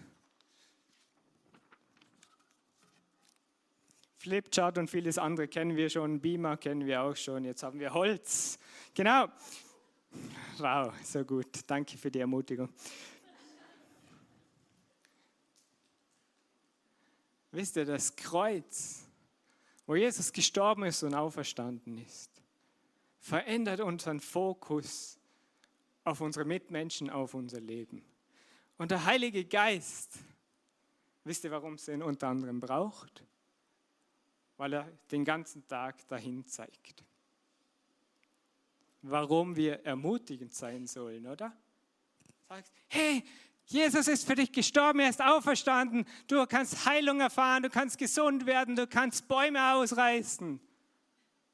Flipchart 4.18 4.76
und 4.76 4.90
vieles 4.90 5.16
andere 5.16 5.48
kennen 5.48 5.78
wir 5.78 5.88
schon, 5.88 6.20
Beamer 6.20 6.58
kennen 6.58 6.84
wir 6.84 7.00
auch 7.00 7.16
schon, 7.16 7.46
jetzt 7.46 7.62
haben 7.62 7.80
wir 7.80 7.94
Holz. 7.94 8.58
Genau. 8.92 9.28
Wow, 10.58 10.92
so 11.02 11.24
gut. 11.24 11.60
Danke 11.66 11.96
für 11.96 12.10
die 12.10 12.18
Ermutigung. 12.18 12.68
Wisst 17.50 17.76
ihr, 17.76 17.86
das 17.86 18.14
Kreuz, 18.14 19.09
wo 19.90 19.96
Jesus 19.96 20.32
gestorben 20.32 20.84
ist 20.84 21.02
und 21.02 21.14
auferstanden 21.14 21.98
ist, 21.98 22.30
verändert 23.18 23.80
unseren 23.80 24.20
Fokus 24.20 25.18
auf 26.04 26.20
unsere 26.20 26.44
Mitmenschen, 26.44 27.10
auf 27.10 27.34
unser 27.34 27.60
Leben. 27.60 28.04
Und 28.78 28.92
der 28.92 29.04
Heilige 29.04 29.44
Geist, 29.44 30.20
wisst 31.24 31.42
ihr, 31.42 31.50
warum 31.50 31.74
es 31.74 31.88
ihn 31.88 32.04
unter 32.04 32.28
anderem 32.28 32.60
braucht? 32.60 33.24
weil 34.60 34.74
er 34.74 34.92
den 35.10 35.24
ganzen 35.24 35.66
Tag 35.66 36.06
dahin 36.06 36.44
zeigt. 36.44 37.02
Warum 39.00 39.56
wir 39.56 39.86
ermutigend 39.86 40.52
sein 40.52 40.86
sollen, 40.86 41.26
oder? 41.26 41.56
Sagst, 42.46 42.70
hey, 42.88 43.24
Jesus 43.70 44.08
ist 44.08 44.26
für 44.26 44.34
dich 44.34 44.50
gestorben, 44.50 44.98
er 44.98 45.10
ist 45.10 45.22
auferstanden, 45.22 46.04
du 46.26 46.44
kannst 46.46 46.86
Heilung 46.86 47.20
erfahren, 47.20 47.62
du 47.62 47.70
kannst 47.70 47.98
gesund 47.98 48.44
werden, 48.46 48.74
du 48.74 48.88
kannst 48.88 49.28
Bäume 49.28 49.74
ausreißen, 49.74 50.60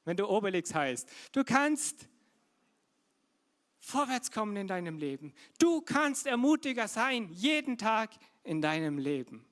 wenn 0.07 0.17
du 0.17 0.27
Obelix 0.27 0.75
heißt. 0.75 1.07
Du 1.33 1.45
kannst 1.45 2.09
vorwärts 3.81 4.31
kommen 4.31 4.57
in 4.57 4.67
deinem 4.67 4.97
Leben. 4.97 5.35
Du 5.59 5.83
kannst 5.83 6.27
ermutiger 6.27 6.89
sein, 6.89 7.29
jeden 7.33 7.77
Tag 7.77 8.11
in 8.45 8.63
deinem 8.63 8.97
Leben. 8.97 9.45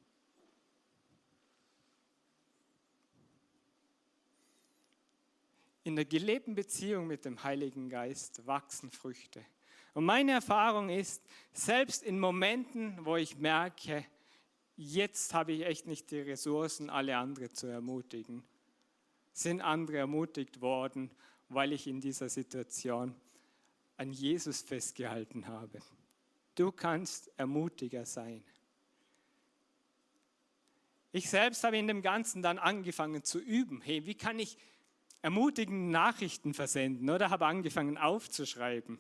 in 5.87 5.97
der 5.97 6.07
gelebten 6.07 6.55
Beziehung 6.55 7.07
mit 7.07 7.27
dem 7.27 7.45
Heiligen 7.45 7.91
Geist 7.91 8.47
wachsen 8.47 8.91
Früchte. 8.91 9.45
Und 9.95 10.05
meine 10.05 10.33
Erfahrung 10.33 10.91
ist, 10.91 11.23
selbst 11.53 12.03
in 12.03 12.19
Momenten, 12.19 12.99
wo 13.05 13.17
ich 13.17 13.39
merke, 13.39 14.05
jetzt 14.77 15.33
habe 15.33 15.53
ich 15.53 15.65
echt 15.65 15.87
nicht 15.87 16.11
die 16.11 16.21
Ressourcen, 16.21 16.91
alle 16.91 17.17
anderen 17.17 17.55
zu 17.55 17.69
ermutigen, 17.69 18.43
sind 19.33 19.61
andere 19.61 19.99
ermutigt 19.99 20.61
worden, 20.61 21.11
weil 21.49 21.73
ich 21.73 21.87
in 21.87 22.01
dieser 22.01 22.29
Situation 22.29 23.15
an 23.97 24.13
Jesus 24.13 24.63
festgehalten 24.63 25.47
habe. 25.47 25.81
Du 26.57 26.73
kannst 26.73 27.31
ermutiger 27.37 28.05
sein. 28.05 28.43
Ich 31.13 31.31
selbst 31.31 31.63
habe 31.63 31.79
in 31.79 31.87
dem 31.87 32.03
Ganzen 32.03 32.43
dann 32.43 32.59
angefangen 32.59 33.23
zu 33.23 33.39
üben. 33.39 33.81
Hey, 33.81 34.05
wie 34.07 34.17
kann 34.17 34.41
ich 34.41 34.59
ermutigende 35.23 35.93
Nachrichten 35.93 36.53
versenden 36.53 37.09
oder 37.09 37.31
habe 37.31 37.47
angefangen 37.47 37.97
aufzuschreiben 37.97 38.99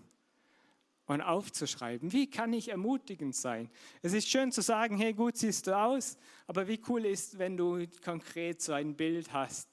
und 1.06 1.20
aufzuschreiben. 1.20 2.12
Wie 2.12 2.30
kann 2.30 2.52
ich 2.52 2.68
ermutigend 2.68 3.34
sein? 3.34 3.70
Es 4.02 4.12
ist 4.12 4.28
schön 4.28 4.52
zu 4.52 4.62
sagen, 4.62 4.96
hey, 4.96 5.12
gut 5.12 5.37
siehst 5.37 5.66
du 5.66 5.76
aus, 5.76 6.16
aber 6.46 6.66
wie 6.66 6.80
cool 6.88 7.04
ist, 7.04 7.38
wenn 7.38 7.56
du 7.56 7.87
konkret 8.02 8.62
so 8.62 8.73
ein 8.73 8.96
Bild 8.96 9.32
hast. 9.32 9.68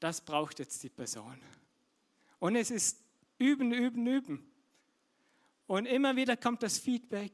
Das 0.00 0.20
braucht 0.20 0.58
jetzt 0.58 0.82
die 0.82 0.88
Person. 0.88 1.40
Und 2.38 2.56
es 2.56 2.70
ist 2.70 3.02
üben, 3.38 3.72
üben, 3.72 4.06
üben. 4.06 4.52
Und 5.66 5.86
immer 5.86 6.16
wieder 6.16 6.36
kommt 6.36 6.62
das 6.62 6.78
Feedback, 6.78 7.32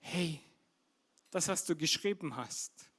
hey, 0.00 0.40
das, 1.30 1.48
was 1.48 1.64
du 1.64 1.76
geschrieben 1.76 2.36
hast, 2.36 2.90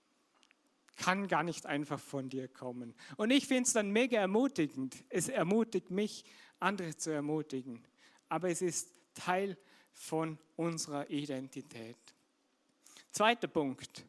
kann 0.96 1.28
gar 1.28 1.44
nicht 1.44 1.66
einfach 1.66 2.00
von 2.00 2.30
dir 2.30 2.48
kommen. 2.48 2.94
Und 3.18 3.32
ich 3.32 3.48
finde 3.48 3.64
es 3.64 3.74
dann 3.74 3.92
mega 3.92 4.20
ermutigend. 4.20 5.04
Es 5.10 5.30
ermutigt 5.30 5.90
mich, 5.90 6.24
andere 6.62 6.96
zu 6.96 7.12
ermutigen. 7.12 7.84
Aber 8.30 8.50
es 8.50 8.62
ist 8.62 8.94
Teil 9.14 9.58
von 9.92 10.38
unserer 10.56 11.10
Identität. 11.10 11.98
Zweiter 13.12 13.48
Punkt. 13.48 14.06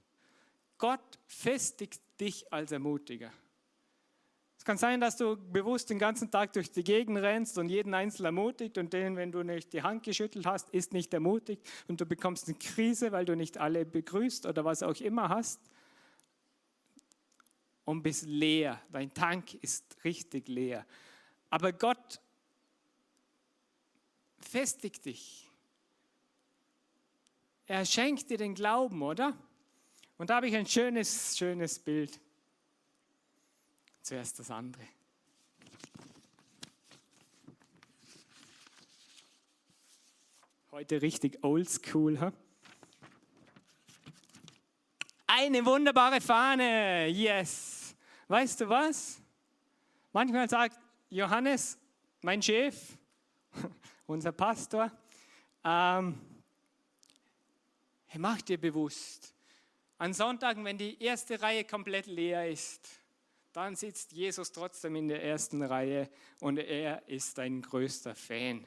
Gott 0.79 1.19
festigt 1.27 2.01
dich 2.21 2.53
als 2.53 2.73
Ermutiger. 2.73 3.33
Es 4.63 4.65
kann 4.65 4.79
sein, 4.79 5.01
dass 5.01 5.17
du 5.17 5.37
bewusst 5.37 5.91
den 5.91 5.99
ganzen 5.99 6.31
Tag 6.31 6.53
durch 6.53 6.71
die 6.71 6.85
Gegend 6.85 7.19
rennst 7.19 7.59
und 7.59 7.69
jeden 7.69 7.95
Einzelnen 7.95 8.27
ermutigt 8.27 8.79
und 8.79 8.93
den, 8.93 9.17
wenn 9.17 9.33
du 9.33 9.43
nicht 9.43 9.73
die 9.73 9.83
Hand 9.83 10.05
geschüttelt 10.05 10.47
hast, 10.47 10.71
ist 10.71 10.93
nicht 10.93 11.13
ermutigt 11.13 11.69
und 11.89 12.01
du 12.01 12.07
bekommst 12.07 12.47
eine 12.47 12.57
Krise, 12.57 13.11
weil 13.11 13.25
du 13.25 13.35
nicht 13.35 13.59
alle 13.59 13.85
begrüßt 13.85 14.47
oder 14.47 14.65
was 14.65 14.85
auch 14.85 14.95
immer 15.01 15.29
hast 15.29 15.61
und 17.85 18.05
bist 18.05 18.25
leer. 18.25 18.81
Dein 18.93 19.13
Tank 19.13 19.55
ist 19.55 19.97
richtig 20.05 20.47
leer. 20.47 20.87
Aber 21.51 21.73
Gott 21.73 22.21
festigt 24.45 25.05
dich. 25.05 25.49
Er 27.67 27.85
schenkt 27.87 28.29
dir 28.31 28.39
den 28.39 28.55
Glauben, 28.55 29.03
oder? 29.03 29.37
Und 30.19 30.31
da 30.31 30.37
habe 30.37 30.49
ich 30.49 30.57
ein 30.57 30.67
schönes, 30.67 31.37
schönes 31.37 31.79
Bild. 31.79 32.21
Zuerst 34.03 34.39
das 34.39 34.51
andere. 34.51 34.83
Heute 40.71 41.03
richtig 41.03 41.43
oldschool. 41.43 42.21
Huh? 42.21 42.33
Eine 45.27 45.65
wunderbare 45.65 46.21
Fahne. 46.21 47.09
Yes. 47.09 47.95
Weißt 48.29 48.61
du 48.61 48.69
was? 48.69 49.21
Manchmal 50.13 50.49
sagt 50.49 50.79
Johannes, 51.11 51.79
mein 52.21 52.43
Chef, 52.43 52.97
unser 54.13 54.33
Pastor, 54.33 54.93
ähm, 55.65 56.21
mach 58.15 58.41
dir 58.43 58.59
bewusst, 58.59 59.35
an 59.99 60.13
Sonntagen, 60.13 60.65
wenn 60.65 60.79
die 60.79 61.03
erste 61.03 61.41
Reihe 61.41 61.65
komplett 61.65 62.07
leer 62.07 62.49
ist, 62.49 62.89
dann 63.53 63.77
sitzt 63.77 64.13
Jesus 64.13 64.53
trotzdem 64.53 64.97
in 64.97 65.09
der 65.09 65.23
ersten 65.23 65.63
Reihe 65.63 66.09
und 66.41 66.59
er 66.59 67.07
ist 67.09 67.39
dein 67.39 67.63
größter 67.63 68.15
Fan. 68.15 68.67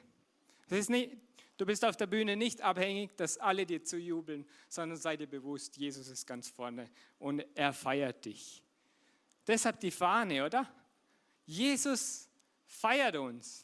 Das 0.68 0.78
ist 0.78 0.90
nicht, 0.90 1.16
Du 1.56 1.64
bist 1.64 1.84
auf 1.86 1.96
der 1.96 2.06
Bühne 2.06 2.36
nicht 2.36 2.60
abhängig, 2.60 3.16
dass 3.16 3.38
alle 3.38 3.64
dir 3.64 3.82
zujubeln, 3.82 4.46
sondern 4.68 4.98
sei 4.98 5.16
dir 5.16 5.26
bewusst, 5.26 5.76
Jesus 5.78 6.08
ist 6.08 6.26
ganz 6.26 6.50
vorne 6.50 6.90
und 7.18 7.44
er 7.54 7.72
feiert 7.72 8.26
dich. 8.26 8.62
Deshalb 9.46 9.80
die 9.80 9.90
Fahne, 9.90 10.44
oder? 10.44 10.68
Jesus 11.46 12.28
feiert 12.66 13.16
uns. 13.16 13.62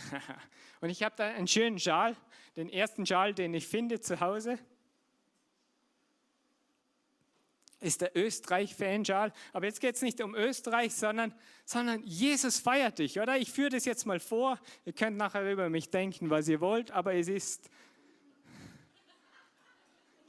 und 0.80 0.90
ich 0.90 1.02
habe 1.02 1.14
da 1.16 1.26
einen 1.26 1.48
schönen 1.48 1.78
Schal, 1.78 2.16
den 2.56 2.68
ersten 2.68 3.06
Schal, 3.06 3.34
den 3.34 3.54
ich 3.54 3.66
finde 3.66 4.00
zu 4.00 4.20
Hause 4.20 4.58
ist 7.80 8.00
der 8.00 8.16
Österreich-Fanschal. 8.16 9.32
Aber 9.52 9.66
jetzt 9.66 9.80
geht 9.80 9.94
es 9.94 10.02
nicht 10.02 10.20
um 10.20 10.34
Österreich, 10.34 10.94
sondern, 10.94 11.34
sondern 11.64 12.02
Jesus 12.04 12.58
feiert 12.58 12.98
dich, 12.98 13.20
oder? 13.20 13.36
Ich 13.36 13.52
führe 13.52 13.70
das 13.70 13.84
jetzt 13.84 14.06
mal 14.06 14.20
vor. 14.20 14.58
Ihr 14.84 14.92
könnt 14.92 15.16
nachher 15.16 15.50
über 15.50 15.68
mich 15.68 15.90
denken, 15.90 16.30
was 16.30 16.48
ihr 16.48 16.60
wollt, 16.60 16.90
aber 16.90 17.14
es 17.14 17.28
ist. 17.28 17.70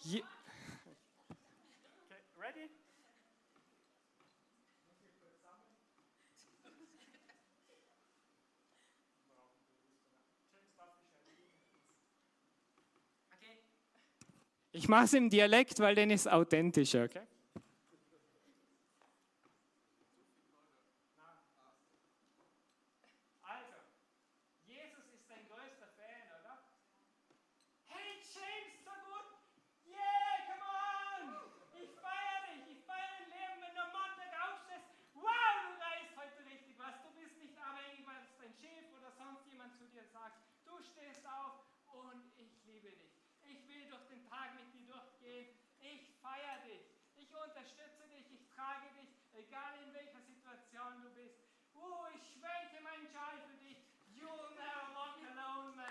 Je 0.03 0.21
ready? 2.39 2.69
Ich 14.77 14.87
mache 14.87 15.05
es 15.05 15.13
im 15.13 15.31
Dialekt, 15.31 15.79
weil 15.79 15.95
den 15.95 16.11
ist 16.11 16.29
authentischer, 16.29 17.05
okay? 17.05 17.25
sagt, 40.13 40.39
du 40.65 40.71
stehst 40.81 41.25
auf 41.25 41.61
und 41.91 42.23
ich 42.37 42.49
liebe 42.65 42.89
dich. 42.89 43.11
Ich 43.43 43.67
will, 43.67 43.85
du 43.89 43.97
Tag 44.29 44.53
mit 44.55 44.73
dir 44.73 44.85
durchgehen. 44.87 45.47
Ich 45.79 46.15
feiere 46.21 46.59
dich. 46.67 46.83
Ich 47.15 47.29
unterstütze 47.33 48.07
dich. 48.11 48.25
Ich 48.31 48.47
trage 48.55 48.87
dich, 48.99 49.09
egal 49.33 49.73
in 49.85 49.93
welcher 49.93 50.21
Situation 50.21 51.01
du 51.01 51.09
bist. 51.15 51.39
Oh, 51.81 52.05
ich 52.13 52.21
schwenke 52.33 52.83
meinen 52.83 53.07
Schal 53.11 53.37
für 53.47 53.57
dich. 53.63 53.77
You'll 54.15 54.49
never 54.55 54.93
walk 54.93 55.19
alone, 55.31 55.75
man. 55.75 55.85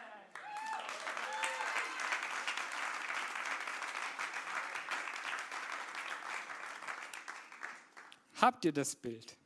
Habt 8.40 8.64
ihr 8.64 8.72
das 8.72 8.94
Bild? 8.96 9.36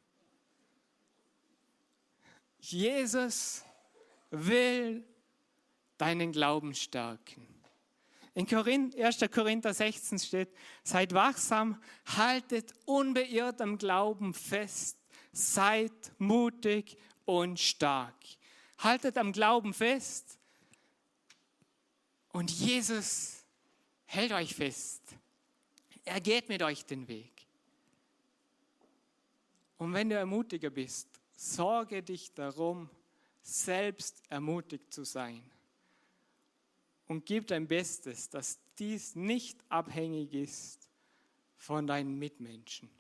Jesus 2.59 3.64
will 4.30 5.04
deinen 5.99 6.32
Glauben 6.32 6.75
stärken. 6.75 7.47
In 8.35 8.47
1. 8.47 9.30
Korinther 9.32 9.75
16 9.75 10.18
steht, 10.18 10.54
seid 10.85 11.12
wachsam, 11.12 11.82
haltet 12.16 12.73
unbeirrt 12.87 13.61
am 13.61 13.76
Glauben 13.76 14.32
fest, 14.32 15.00
seid 15.32 16.12
mutig 16.18 16.96
und 17.25 17.58
stark. 17.58 18.16
Haltet 18.78 19.16
am 19.18 19.32
Glauben 19.32 19.75
fest 19.75 20.38
und 22.32 22.50
Jesus 22.50 23.44
hält 24.06 24.32
euch 24.32 24.54
fest. 24.54 25.02
Er 26.04 26.20
geht 26.20 26.49
mit 26.49 26.62
euch 26.62 26.84
den 26.84 27.06
Weg. 27.08 27.46
Und 29.76 29.92
wenn 29.94 30.10
du 30.10 30.16
ermutiger 30.16 30.70
bist, 30.70 31.08
sorge 31.32 32.02
dich 32.02 32.34
darum, 32.34 32.90
selbst 33.42 34.22
ermutigt 34.28 34.92
zu 34.92 35.04
sein. 35.04 35.42
Und 37.06 37.26
gib 37.26 37.46
dein 37.46 37.66
Bestes, 37.66 38.28
dass 38.28 38.58
dies 38.78 39.16
nicht 39.16 39.58
abhängig 39.68 40.32
ist 40.32 40.88
von 41.56 41.87
deinen 41.87 42.18
Mitmenschen. 42.18 42.90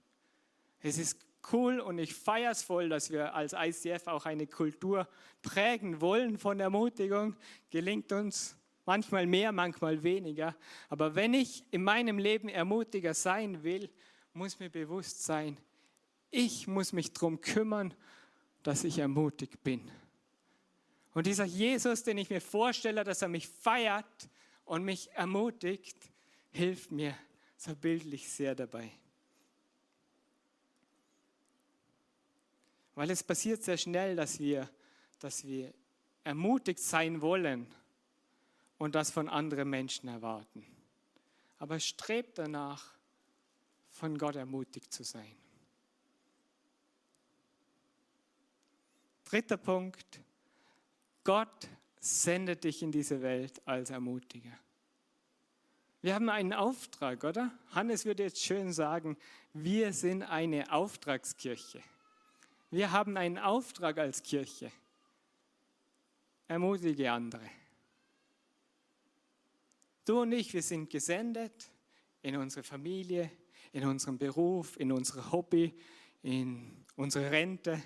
Es 0.80 0.98
ist 0.98 1.16
cool 1.52 1.80
und 1.80 1.98
ich 1.98 2.14
feiere 2.14 2.50
es 2.50 2.62
voll, 2.62 2.88
dass 2.88 3.10
wir 3.10 3.34
als 3.34 3.54
ICF 3.54 4.06
auch 4.06 4.26
eine 4.26 4.46
Kultur 4.46 5.08
prägen 5.42 6.00
wollen 6.00 6.38
von 6.38 6.60
Ermutigung. 6.60 7.36
Gelingt 7.70 8.12
uns 8.12 8.56
manchmal 8.86 9.26
mehr, 9.26 9.52
manchmal 9.52 10.02
weniger. 10.02 10.54
Aber 10.88 11.14
wenn 11.14 11.34
ich 11.34 11.64
in 11.70 11.82
meinem 11.82 12.18
Leben 12.18 12.48
ermutiger 12.48 13.14
sein 13.14 13.62
will, 13.62 13.90
muss 14.32 14.58
mir 14.58 14.70
bewusst 14.70 15.24
sein, 15.24 15.56
ich 16.30 16.66
muss 16.66 16.92
mich 16.92 17.12
darum 17.12 17.40
kümmern, 17.40 17.94
dass 18.62 18.84
ich 18.84 18.98
ermutigt 18.98 19.62
bin. 19.64 19.90
Und 21.12 21.26
dieser 21.26 21.44
Jesus, 21.44 22.04
den 22.04 22.18
ich 22.18 22.30
mir 22.30 22.40
vorstelle, 22.40 23.02
dass 23.02 23.22
er 23.22 23.28
mich 23.28 23.48
feiert 23.48 24.28
und 24.64 24.84
mich 24.84 25.10
ermutigt, 25.12 25.96
hilft 26.52 26.92
mir 26.92 27.16
so 27.56 27.74
bildlich 27.74 28.28
sehr 28.28 28.54
dabei. 28.54 28.92
Weil 33.00 33.08
es 33.12 33.24
passiert 33.24 33.62
sehr 33.62 33.78
schnell, 33.78 34.14
dass 34.14 34.38
wir, 34.40 34.68
dass 35.20 35.46
wir 35.46 35.72
ermutigt 36.22 36.80
sein 36.80 37.22
wollen 37.22 37.66
und 38.76 38.94
das 38.94 39.10
von 39.10 39.26
anderen 39.26 39.70
Menschen 39.70 40.06
erwarten. 40.10 40.66
Aber 41.58 41.80
strebt 41.80 42.36
danach, 42.36 42.98
von 43.88 44.18
Gott 44.18 44.36
ermutigt 44.36 44.92
zu 44.92 45.02
sein. 45.02 45.34
Dritter 49.24 49.56
Punkt. 49.56 50.20
Gott 51.24 51.70
sendet 52.00 52.64
dich 52.64 52.82
in 52.82 52.92
diese 52.92 53.22
Welt 53.22 53.66
als 53.66 53.88
Ermutiger. 53.88 54.58
Wir 56.02 56.14
haben 56.14 56.28
einen 56.28 56.52
Auftrag, 56.52 57.24
oder? 57.24 57.50
Hannes 57.70 58.04
würde 58.04 58.24
jetzt 58.24 58.42
schön 58.42 58.74
sagen, 58.74 59.16
wir 59.54 59.94
sind 59.94 60.22
eine 60.22 60.70
Auftragskirche. 60.70 61.82
Wir 62.72 62.92
haben 62.92 63.16
einen 63.16 63.36
Auftrag 63.36 63.98
als 63.98 64.22
Kirche. 64.22 64.70
Ermutige 66.46 67.10
andere. 67.10 67.50
Du 70.04 70.20
und 70.22 70.30
ich, 70.30 70.54
wir 70.54 70.62
sind 70.62 70.88
gesendet 70.88 71.68
in 72.22 72.36
unsere 72.36 72.62
Familie, 72.62 73.30
in 73.72 73.84
unserem 73.84 74.18
Beruf, 74.18 74.78
in 74.78 74.92
unser 74.92 75.32
Hobby, 75.32 75.74
in 76.22 76.84
unsere 76.94 77.30
Rente, 77.30 77.82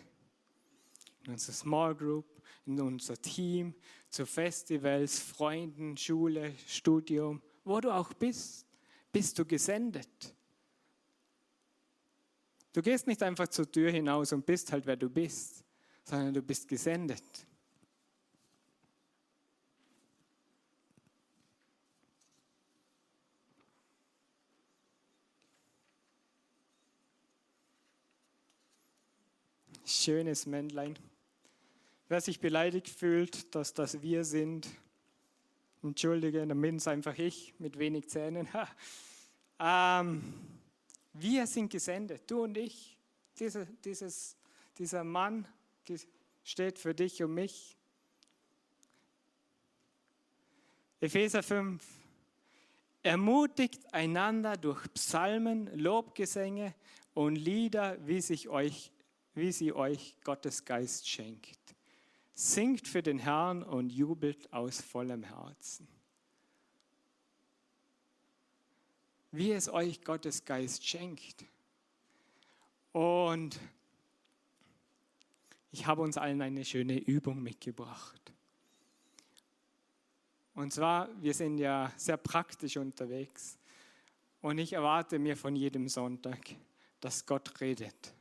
in 1.25 1.33
unsere 1.33 1.53
Small 1.53 1.94
Group, 1.94 2.42
in 2.66 2.79
unser 2.79 3.16
Team, 3.16 3.75
zu 4.11 4.27
Festivals, 4.27 5.18
Freunden, 5.18 5.97
Schule, 5.97 6.55
Studium, 6.66 7.40
wo 7.64 7.81
du 7.81 7.90
auch 7.90 8.12
bist, 8.12 8.66
bist 9.11 9.38
du 9.38 9.47
gesendet. 9.47 10.35
Du 12.74 12.82
gehst 12.82 13.06
nicht 13.06 13.22
einfach 13.22 13.46
zur 13.46 13.70
Tür 13.70 13.92
hinaus 13.92 14.32
und 14.32 14.44
bist 14.44 14.72
halt, 14.72 14.84
wer 14.84 14.96
du 14.96 15.08
bist, 15.08 15.64
sondern 16.02 16.34
du 16.34 16.42
bist 16.42 16.66
gesendet. 16.66 17.22
Schönes 29.87 30.44
Männlein. 30.46 30.98
Wer 32.08 32.20
sich 32.20 32.40
beleidigt 32.40 32.88
fühlt, 32.88 33.54
dass 33.54 33.72
das 33.72 34.02
wir 34.02 34.24
sind, 34.24 34.66
entschuldige, 35.80 36.44
dann 36.44 36.60
bin 36.60 36.76
es 36.76 36.88
einfach 36.88 37.16
ich 37.18 37.54
mit 37.60 37.78
wenig 37.78 38.08
Zähnen. 38.08 38.48
ähm, 39.60 40.53
wir 41.14 41.46
sind 41.46 41.70
gesendet, 41.70 42.31
du 42.31 42.42
und 42.42 42.57
ich. 42.57 42.98
Dieser, 43.38 43.64
dieses, 43.64 44.37
dieser 44.79 45.05
Mann 45.05 45.48
steht 46.42 46.79
für 46.79 46.94
dich 46.94 47.22
und 47.22 47.35
mich. 47.35 47.77
Epheser 51.00 51.42
5. 51.42 51.85
Ermutigt 53.03 53.92
einander 53.92 54.57
durch 54.57 54.92
Psalmen, 54.94 55.66
Lobgesänge 55.79 56.74
und 57.12 57.37
Lieder, 57.37 57.96
wie, 58.07 58.20
sich 58.20 58.48
euch, 58.48 58.90
wie 59.35 59.53
sie 59.53 59.72
euch 59.72 60.16
Gottes 60.24 60.64
Geist 60.64 61.09
schenkt. 61.09 61.59
Singt 62.35 62.88
für 62.88 63.03
den 63.03 63.18
Herrn 63.18 63.62
und 63.62 63.90
jubelt 63.90 64.53
aus 64.53 64.81
vollem 64.81 65.22
Herzen. 65.22 65.87
Wie 69.37 69.51
es 69.51 69.68
euch 69.68 70.05
Gottes 70.05 70.44
Geist 70.44 70.87
schenkt. 70.87 71.44
Und 72.92 73.59
ich 75.73 75.87
habe 75.87 76.03
uns 76.03 76.16
allen 76.16 76.40
eine 76.40 76.64
schöne 76.64 77.01
Übung 77.01 77.42
mitgebracht. 77.42 78.33
Und 80.55 80.73
zwar, 80.73 81.09
wir 81.20 81.35
sind 81.35 81.59
ja 81.59 81.92
sehr 81.97 82.16
praktisch 82.16 82.77
unterwegs. 82.77 83.59
Und 84.40 84.59
ich 84.59 84.73
erwarte 84.73 85.18
mir 85.18 85.37
von 85.37 85.57
jedem 85.57 85.88
Sonntag, 85.88 86.38
dass 87.01 87.27
Gott 87.27 87.61
redet, 87.61 88.14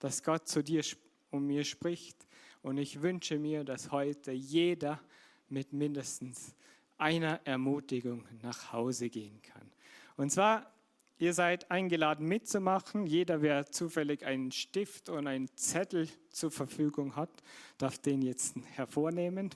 dass 0.00 0.22
Gott 0.22 0.46
zu 0.46 0.62
dir 0.62 0.84
und 1.30 1.46
mir 1.46 1.64
spricht, 1.64 2.26
und 2.60 2.76
ich 2.76 3.00
wünsche 3.00 3.38
mir, 3.38 3.64
dass 3.64 3.90
heute 3.90 4.32
jeder 4.32 5.00
mit 5.48 5.72
mindestens 5.72 6.54
einer 6.98 7.40
Ermutigung 7.46 8.24
nach 8.42 8.70
Hause 8.74 9.08
gehen 9.08 9.40
kann. 9.40 9.71
Und 10.16 10.30
zwar, 10.30 10.70
ihr 11.18 11.34
seid 11.34 11.70
eingeladen 11.70 12.26
mitzumachen. 12.26 13.06
Jeder, 13.06 13.42
wer 13.42 13.66
zufällig 13.66 14.24
einen 14.24 14.52
Stift 14.52 15.08
und 15.08 15.26
einen 15.26 15.48
Zettel 15.56 16.08
zur 16.30 16.50
Verfügung 16.50 17.16
hat, 17.16 17.30
darf 17.78 17.98
den 17.98 18.22
jetzt 18.22 18.56
hervornehmen. 18.74 19.50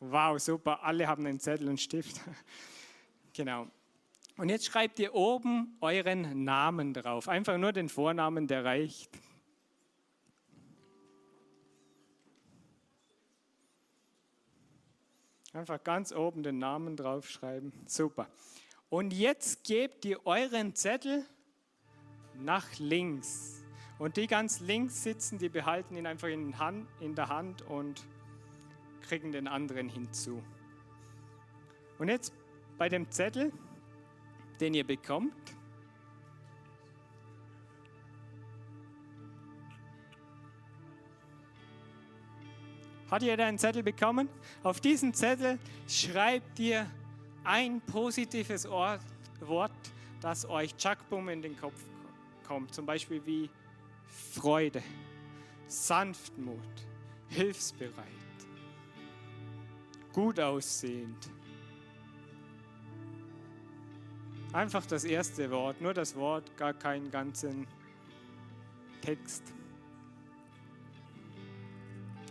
Wow, 0.00 0.40
super, 0.40 0.82
alle 0.82 1.06
haben 1.06 1.24
einen 1.26 1.38
Zettel 1.38 1.68
und 1.68 1.80
Stift. 1.80 2.20
genau. 3.32 3.68
Und 4.36 4.48
jetzt 4.48 4.66
schreibt 4.66 4.98
ihr 4.98 5.14
oben 5.14 5.76
euren 5.80 6.42
Namen 6.44 6.94
drauf. 6.94 7.28
Einfach 7.28 7.58
nur 7.58 7.72
den 7.72 7.88
Vornamen, 7.88 8.46
der 8.46 8.64
reicht. 8.64 9.10
Einfach 15.52 15.82
ganz 15.84 16.12
oben 16.12 16.42
den 16.42 16.58
Namen 16.58 16.96
draufschreiben. 16.96 17.72
Super. 17.86 18.26
Und 18.88 19.12
jetzt 19.12 19.64
gebt 19.64 20.04
ihr 20.04 20.26
euren 20.26 20.74
Zettel 20.74 21.26
nach 22.34 22.78
links. 22.78 23.62
Und 23.98 24.16
die 24.16 24.26
ganz 24.26 24.60
links 24.60 25.02
sitzen, 25.02 25.38
die 25.38 25.48
behalten 25.48 25.96
ihn 25.96 26.06
einfach 26.06 26.28
in, 26.28 26.58
Hand, 26.58 26.88
in 27.00 27.14
der 27.14 27.28
Hand 27.28 27.62
und 27.62 28.06
kriegen 29.02 29.30
den 29.30 29.46
anderen 29.46 29.88
hinzu. 29.88 30.42
Und 31.98 32.08
jetzt 32.08 32.32
bei 32.78 32.88
dem 32.88 33.10
Zettel, 33.10 33.52
den 34.60 34.74
ihr 34.74 34.86
bekommt, 34.86 35.54
Hat 43.12 43.22
jeder 43.22 43.44
einen 43.44 43.58
Zettel 43.58 43.82
bekommen? 43.82 44.26
Auf 44.62 44.80
diesen 44.80 45.12
Zettel 45.12 45.58
schreibt 45.86 46.58
ihr 46.58 46.86
ein 47.44 47.82
positives 47.82 48.64
Ort, 48.64 49.02
Wort, 49.40 49.70
das 50.22 50.48
euch 50.48 50.74
Chakbum 50.78 51.28
in 51.28 51.42
den 51.42 51.54
Kopf 51.54 51.78
kommt. 52.46 52.72
Zum 52.74 52.86
Beispiel 52.86 53.20
wie 53.26 53.50
Freude, 54.06 54.82
Sanftmut, 55.66 56.56
hilfsbereit, 57.28 57.92
gut 60.14 60.40
aussehend. 60.40 61.28
Einfach 64.54 64.86
das 64.86 65.04
erste 65.04 65.50
Wort, 65.50 65.82
nur 65.82 65.92
das 65.92 66.16
Wort, 66.16 66.56
gar 66.56 66.72
keinen 66.72 67.10
ganzen 67.10 67.66
Text. 69.02 69.42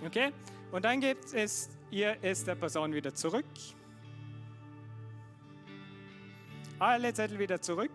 Okay? 0.04 0.32
Und 0.72 0.86
dann 0.86 1.02
gibt 1.02 1.34
es 1.34 1.70
ihr 1.90 2.18
es 2.22 2.46
der 2.46 2.56
Person 2.56 2.94
wieder 2.94 3.14
zurück. 3.14 3.46
Alle 6.80 7.14
Zettel 7.14 7.38
wieder 7.38 7.62
zurück. 7.62 7.92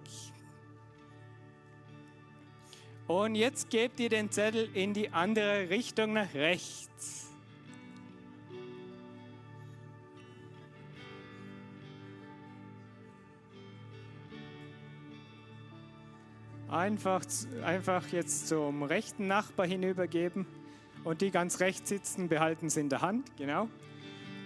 Und 3.08 3.34
jetzt 3.34 3.70
gebt 3.70 3.98
ihr 3.98 4.08
den 4.08 4.30
Zettel 4.30 4.68
in 4.74 4.92
die 4.92 5.10
andere 5.10 5.70
Richtung 5.70 6.12
nach 6.12 6.34
rechts. 6.34 7.32
Einfach, 16.68 17.24
einfach 17.64 18.06
jetzt 18.08 18.48
zum 18.48 18.82
rechten 18.82 19.28
Nachbar 19.28 19.66
hinübergeben 19.66 20.46
und 21.06 21.20
die 21.20 21.30
ganz 21.30 21.60
rechts 21.60 21.88
sitzen, 21.88 22.28
behalten 22.28 22.68
sie 22.68 22.80
in 22.80 22.88
der 22.88 23.00
Hand, 23.00 23.30
genau. 23.36 23.68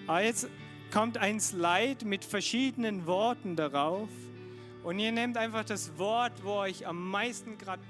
Aber 0.07 0.23
jetzt 0.23 0.47
kommt 0.93 1.17
ein 1.17 1.41
Slide 1.41 2.05
mit 2.05 2.23
verschiedenen 2.23 3.07
Worten 3.07 3.57
darauf 3.57 4.11
und 4.85 4.99
ihr 4.99 5.11
nehmt 5.11 5.39
einfach 5.39 5.65
das 5.65 5.97
Wort, 5.97 6.45
wo 6.45 6.57
euch 6.57 6.87
am 6.87 7.11
meisten 7.11 7.57
gerade 7.57 7.83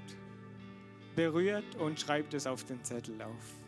berührt 1.17 1.75
und 1.79 1.99
schreibt 1.99 2.33
es 2.33 2.47
auf 2.47 2.63
den 2.63 2.81
Zettel 2.81 3.21
auf. 3.21 3.60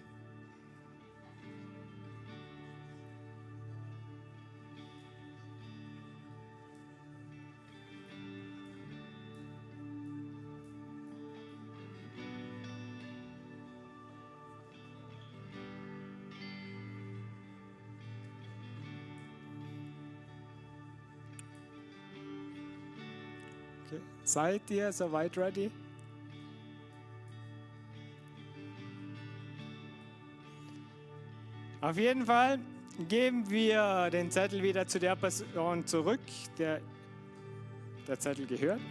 Seid 24.33 24.71
ihr 24.71 24.91
soweit 24.91 25.37
ready? 25.37 25.69
Auf 31.81 31.99
jeden 31.99 32.25
Fall 32.25 32.57
geben 33.07 33.47
wir 33.51 34.09
den 34.09 34.31
Zettel 34.31 34.63
wieder 34.63 34.87
zu 34.87 34.99
der 34.99 35.15
Person 35.15 35.85
zurück, 35.85 36.19
der 36.57 36.81
der 38.07 38.19
Zettel 38.19 38.47
gehört. 38.47 38.81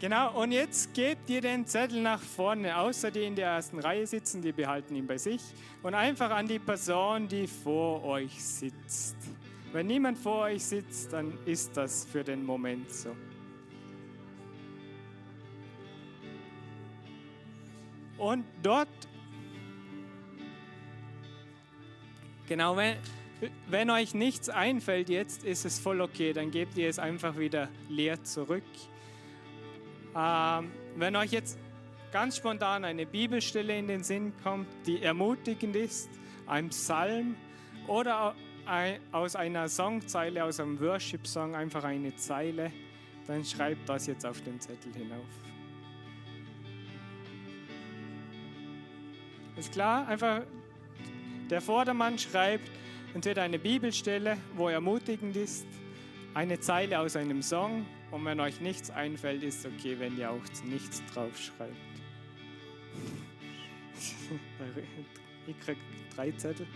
Genau, 0.00 0.40
und 0.40 0.52
jetzt 0.52 0.94
gebt 0.94 1.28
ihr 1.28 1.40
den 1.40 1.66
Zettel 1.66 2.00
nach 2.00 2.20
vorne, 2.20 2.76
außer 2.76 3.10
die 3.10 3.24
in 3.24 3.34
der 3.34 3.48
ersten 3.48 3.80
Reihe 3.80 4.06
sitzen, 4.06 4.40
die 4.40 4.52
behalten 4.52 4.94
ihn 4.94 5.08
bei 5.08 5.18
sich, 5.18 5.42
und 5.82 5.94
einfach 5.94 6.30
an 6.30 6.46
die 6.46 6.60
Person, 6.60 7.26
die 7.26 7.48
vor 7.48 8.04
euch 8.04 8.40
sitzt. 8.40 9.16
Wenn 9.72 9.88
niemand 9.88 10.16
vor 10.16 10.42
euch 10.42 10.64
sitzt, 10.64 11.12
dann 11.12 11.36
ist 11.46 11.76
das 11.76 12.04
für 12.04 12.22
den 12.22 12.46
Moment 12.46 12.92
so. 12.92 13.16
Und 18.18 18.44
dort, 18.62 18.88
genau, 22.46 22.76
wenn, 22.76 22.96
wenn 23.68 23.90
euch 23.90 24.14
nichts 24.14 24.48
einfällt 24.48 25.08
jetzt, 25.08 25.42
ist 25.44 25.64
es 25.64 25.80
voll 25.80 26.00
okay, 26.00 26.32
dann 26.32 26.52
gebt 26.52 26.78
ihr 26.78 26.88
es 26.88 27.00
einfach 27.00 27.36
wieder 27.36 27.68
leer 27.88 28.22
zurück. 28.22 28.62
Ähm, 30.16 30.70
wenn 30.96 31.16
euch 31.16 31.32
jetzt 31.32 31.58
ganz 32.12 32.36
spontan 32.36 32.84
eine 32.84 33.06
Bibelstelle 33.06 33.78
in 33.78 33.88
den 33.88 34.02
Sinn 34.02 34.32
kommt, 34.42 34.68
die 34.86 35.02
ermutigend 35.02 35.76
ist, 35.76 36.08
ein 36.46 36.70
Psalm 36.70 37.36
oder 37.86 38.34
aus 39.12 39.36
einer 39.36 39.68
Songzeile, 39.68 40.44
aus 40.44 40.60
einem 40.60 40.78
Worship-Song 40.80 41.54
einfach 41.54 41.84
eine 41.84 42.14
Zeile, 42.16 42.70
dann 43.26 43.44
schreibt 43.44 43.88
das 43.88 44.06
jetzt 44.06 44.26
auf 44.26 44.40
den 44.42 44.60
Zettel 44.60 44.92
hinauf. 44.92 45.24
Ist 49.56 49.72
klar? 49.72 50.06
Einfach 50.06 50.42
der 51.50 51.60
Vordermann 51.60 52.18
schreibt 52.18 52.70
entweder 53.14 53.42
eine 53.42 53.58
Bibelstelle, 53.58 54.36
wo 54.54 54.68
ermutigend 54.68 55.34
ist, 55.34 55.66
eine 56.34 56.60
Zeile 56.60 57.00
aus 57.00 57.16
einem 57.16 57.42
Song 57.42 57.86
und 58.10 58.24
wenn 58.24 58.40
euch 58.40 58.60
nichts 58.60 58.90
einfällt, 58.90 59.42
ist 59.42 59.66
okay, 59.66 59.96
wenn 59.98 60.16
ihr 60.18 60.30
auch 60.30 60.40
nichts 60.64 61.02
draufschreibt. 61.12 61.76
ich 65.46 65.58
krieg 65.60 65.76
drei 66.14 66.32
Zettel. 66.32 66.66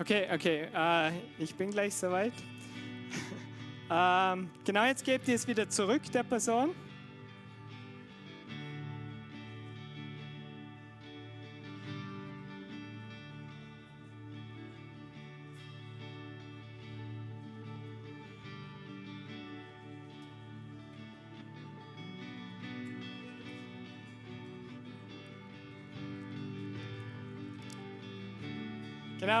Okay, 0.00 0.26
okay, 0.32 0.66
äh, 0.74 1.12
ich 1.38 1.54
bin 1.54 1.70
gleich 1.70 1.94
soweit. 1.94 2.32
ähm, 3.90 4.48
genau, 4.64 4.86
jetzt 4.86 5.04
gebt 5.04 5.28
ihr 5.28 5.34
es 5.34 5.46
wieder 5.46 5.68
zurück 5.68 6.00
der 6.10 6.22
Person. 6.22 6.74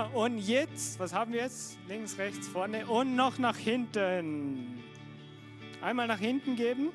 Und 0.08 0.38
jetzt, 0.38 0.98
was 0.98 1.12
haben 1.12 1.32
wir 1.32 1.42
jetzt? 1.42 1.78
Links, 1.88 2.18
rechts, 2.18 2.48
vorne 2.48 2.86
und 2.86 3.16
noch 3.16 3.38
nach 3.38 3.56
hinten. 3.56 4.82
Einmal 5.80 6.06
nach 6.06 6.18
hinten 6.18 6.56
geben. 6.56 6.90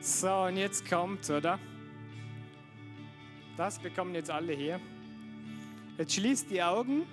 So, 0.00 0.32
und 0.44 0.56
jetzt 0.56 0.88
kommt, 0.88 1.28
oder? 1.30 1.58
Das 3.56 3.78
bekommen 3.78 4.14
jetzt 4.14 4.30
alle 4.30 4.52
hier. 4.52 4.80
Jetzt 5.98 6.14
schließt 6.14 6.50
die 6.50 6.62
Augen 6.62 7.06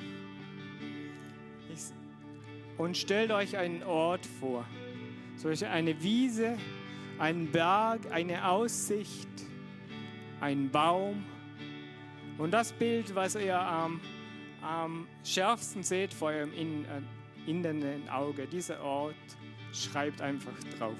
und 2.79 2.97
stellt 2.97 3.29
euch 3.31 3.57
einen 3.57 3.83
Ort 3.83 4.25
vor. 4.25 4.65
Solch 5.35 5.65
eine 5.65 6.01
Wiese, 6.01 6.57
einen 7.19 7.51
Berg, 7.51 8.09
eine 8.09 8.47
Aussicht, 8.47 9.27
einen 10.39 10.71
Baum. 10.71 11.25
Und 12.37 12.51
das 12.51 12.71
Bild, 12.71 13.13
was 13.13 13.35
ihr 13.35 13.59
am, 13.59 13.99
am 14.61 15.07
schärfsten 15.25 15.83
seht 15.83 16.13
vor 16.13 16.29
eurem 16.29 16.53
äh, 16.53 17.49
inneren 17.51 18.07
Auge, 18.09 18.47
dieser 18.47 18.81
Ort, 18.81 19.15
schreibt 19.73 20.21
einfach 20.21 20.57
drauf. 20.77 20.95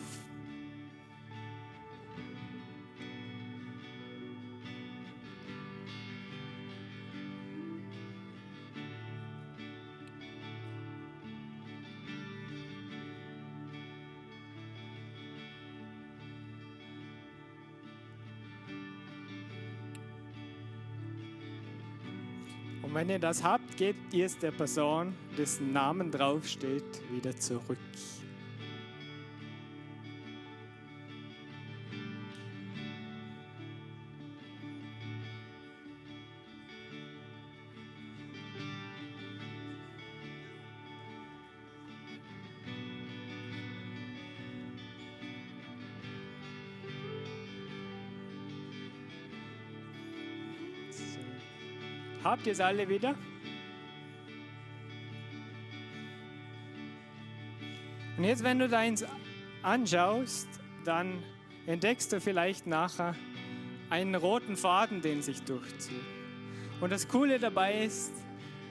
Wenn 23.09 23.15
ihr 23.15 23.19
das 23.19 23.43
habt, 23.43 23.75
gebt 23.75 24.13
ihr 24.13 24.27
es 24.27 24.37
der 24.37 24.51
Person, 24.51 25.15
dessen 25.35 25.73
Namen 25.73 26.11
draufsteht, 26.11 27.01
wieder 27.09 27.35
zurück. 27.35 27.79
Habt 52.23 52.45
ihr 52.47 52.51
es 52.53 52.59
alle 52.59 52.89
wieder? 52.89 53.15
Und 58.17 58.25
jetzt, 58.25 58.43
wenn 58.43 58.59
du 58.59 58.67
deins 58.67 59.05
anschaust, 59.63 60.49
dann 60.83 61.23
entdeckst 61.65 62.11
du 62.11 62.19
vielleicht 62.19 62.67
nachher 62.67 63.15
einen 63.89 64.15
roten 64.15 64.57
Faden, 64.57 65.01
den 65.01 65.21
sich 65.21 65.43
durchzieht. 65.43 65.95
Und 66.81 66.91
das 66.91 67.07
Coole 67.07 67.39
dabei 67.39 67.85
ist, 67.85 68.11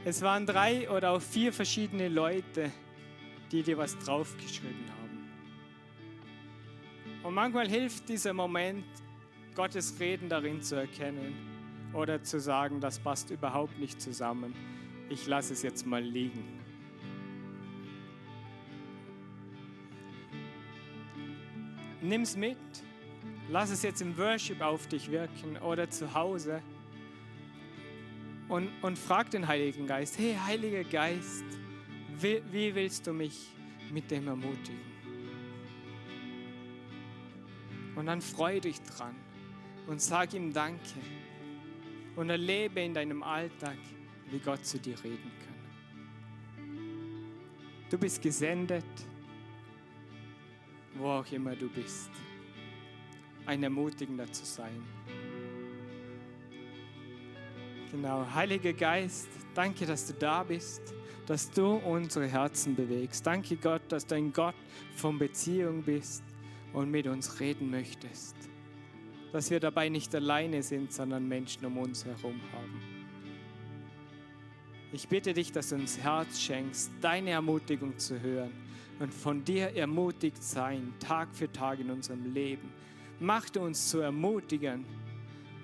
es 0.04 0.20
waren 0.20 0.44
drei 0.44 0.90
oder 0.90 1.12
auch 1.12 1.22
vier 1.22 1.50
verschiedene 1.52 2.08
Leute, 2.08 2.70
die 3.50 3.62
dir 3.62 3.78
was 3.78 3.98
draufgeschrieben 3.98 4.84
haben. 5.00 5.30
Und 7.22 7.32
manchmal 7.32 7.68
hilft 7.68 8.10
dieser 8.10 8.34
Moment, 8.34 8.84
Gottes 9.54 9.98
Reden 9.98 10.28
darin 10.28 10.60
zu 10.62 10.76
erkennen 10.76 11.47
oder 11.92 12.22
zu 12.22 12.40
sagen, 12.40 12.80
das 12.80 12.98
passt 12.98 13.30
überhaupt 13.30 13.78
nicht 13.78 14.00
zusammen. 14.00 14.54
Ich 15.08 15.26
lasse 15.26 15.52
es 15.52 15.62
jetzt 15.62 15.86
mal 15.86 16.02
liegen. 16.02 16.44
Nimm 22.00 22.22
es 22.22 22.36
mit, 22.36 22.56
lass 23.48 23.70
es 23.70 23.82
jetzt 23.82 24.00
im 24.00 24.16
Worship 24.16 24.60
auf 24.60 24.86
dich 24.86 25.10
wirken 25.10 25.56
oder 25.58 25.90
zu 25.90 26.14
Hause 26.14 26.62
und, 28.48 28.70
und 28.82 28.98
frag 28.98 29.30
den 29.30 29.48
Heiligen 29.48 29.86
Geist, 29.86 30.18
hey 30.18 30.36
Heiliger 30.46 30.84
Geist, 30.84 31.44
wie, 32.20 32.40
wie 32.50 32.74
willst 32.74 33.06
du 33.06 33.12
mich 33.12 33.48
mit 33.92 34.10
dem 34.10 34.28
ermutigen? 34.28 34.88
Und 37.96 38.06
dann 38.06 38.20
freu 38.20 38.60
dich 38.60 38.80
dran 38.82 39.14
und 39.88 40.00
sag 40.00 40.32
ihm 40.34 40.52
Danke 40.52 41.00
und 42.18 42.30
erlebe 42.30 42.80
in 42.80 42.92
deinem 42.92 43.22
Alltag, 43.22 43.76
wie 44.28 44.40
Gott 44.40 44.66
zu 44.66 44.76
dir 44.76 44.96
reden 45.04 45.30
kann. 45.38 45.54
Du 47.88 47.96
bist 47.96 48.20
gesendet, 48.20 48.84
wo 50.96 51.06
auch 51.06 51.30
immer 51.30 51.54
du 51.54 51.68
bist, 51.68 52.10
ein 53.46 53.62
Ermutigender 53.62 54.30
zu 54.32 54.44
sein. 54.44 54.82
Genau, 57.92 58.26
Heiliger 58.34 58.72
Geist, 58.72 59.28
danke, 59.54 59.86
dass 59.86 60.08
du 60.08 60.14
da 60.14 60.42
bist, 60.42 60.92
dass 61.24 61.48
du 61.48 61.74
unsere 61.74 62.26
Herzen 62.26 62.74
bewegst. 62.74 63.24
Danke 63.24 63.56
Gott, 63.56 63.82
dass 63.90 64.04
du 64.04 64.16
ein 64.16 64.32
Gott 64.32 64.56
von 64.96 65.16
Beziehung 65.18 65.84
bist 65.84 66.24
und 66.72 66.90
mit 66.90 67.06
uns 67.06 67.38
reden 67.38 67.70
möchtest 67.70 68.48
dass 69.32 69.50
wir 69.50 69.60
dabei 69.60 69.88
nicht 69.88 70.14
alleine 70.14 70.62
sind, 70.62 70.92
sondern 70.92 71.26
Menschen 71.28 71.64
um 71.66 71.78
uns 71.78 72.04
herum 72.04 72.40
haben. 72.52 72.82
Ich 74.90 75.06
bitte 75.06 75.34
dich, 75.34 75.52
dass 75.52 75.68
du 75.68 75.74
uns 75.74 75.98
Herz 75.98 76.40
schenkst, 76.40 76.90
deine 77.00 77.30
Ermutigung 77.30 77.98
zu 77.98 78.20
hören 78.20 78.52
und 78.98 79.12
von 79.12 79.44
dir 79.44 79.76
ermutigt 79.76 80.42
sein, 80.42 80.94
Tag 80.98 81.28
für 81.34 81.50
Tag 81.52 81.80
in 81.80 81.90
unserem 81.90 82.32
Leben. 82.32 82.72
Mach 83.20 83.44
uns 83.56 83.90
zu 83.90 84.00
ermutigen, 84.00 84.84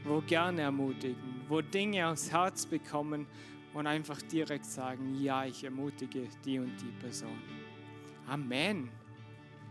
wo 0.05 0.21
gerne 0.21 0.63
ermutigen, 0.63 1.43
wo 1.49 1.63
Dinge 1.63 2.09
aufs 2.09 2.31
Herz 2.31 2.67
bekommen 2.67 3.27
und 3.73 3.87
einfach 3.87 4.21
direkt 4.23 4.67
sagen, 4.67 5.21
ja, 5.23 5.47
ich 5.47 5.65
ermutige 5.65 6.29
die 6.45 6.59
und 6.59 6.77
die 6.81 6.93
Person. 7.01 7.39
Amen. 8.27 8.91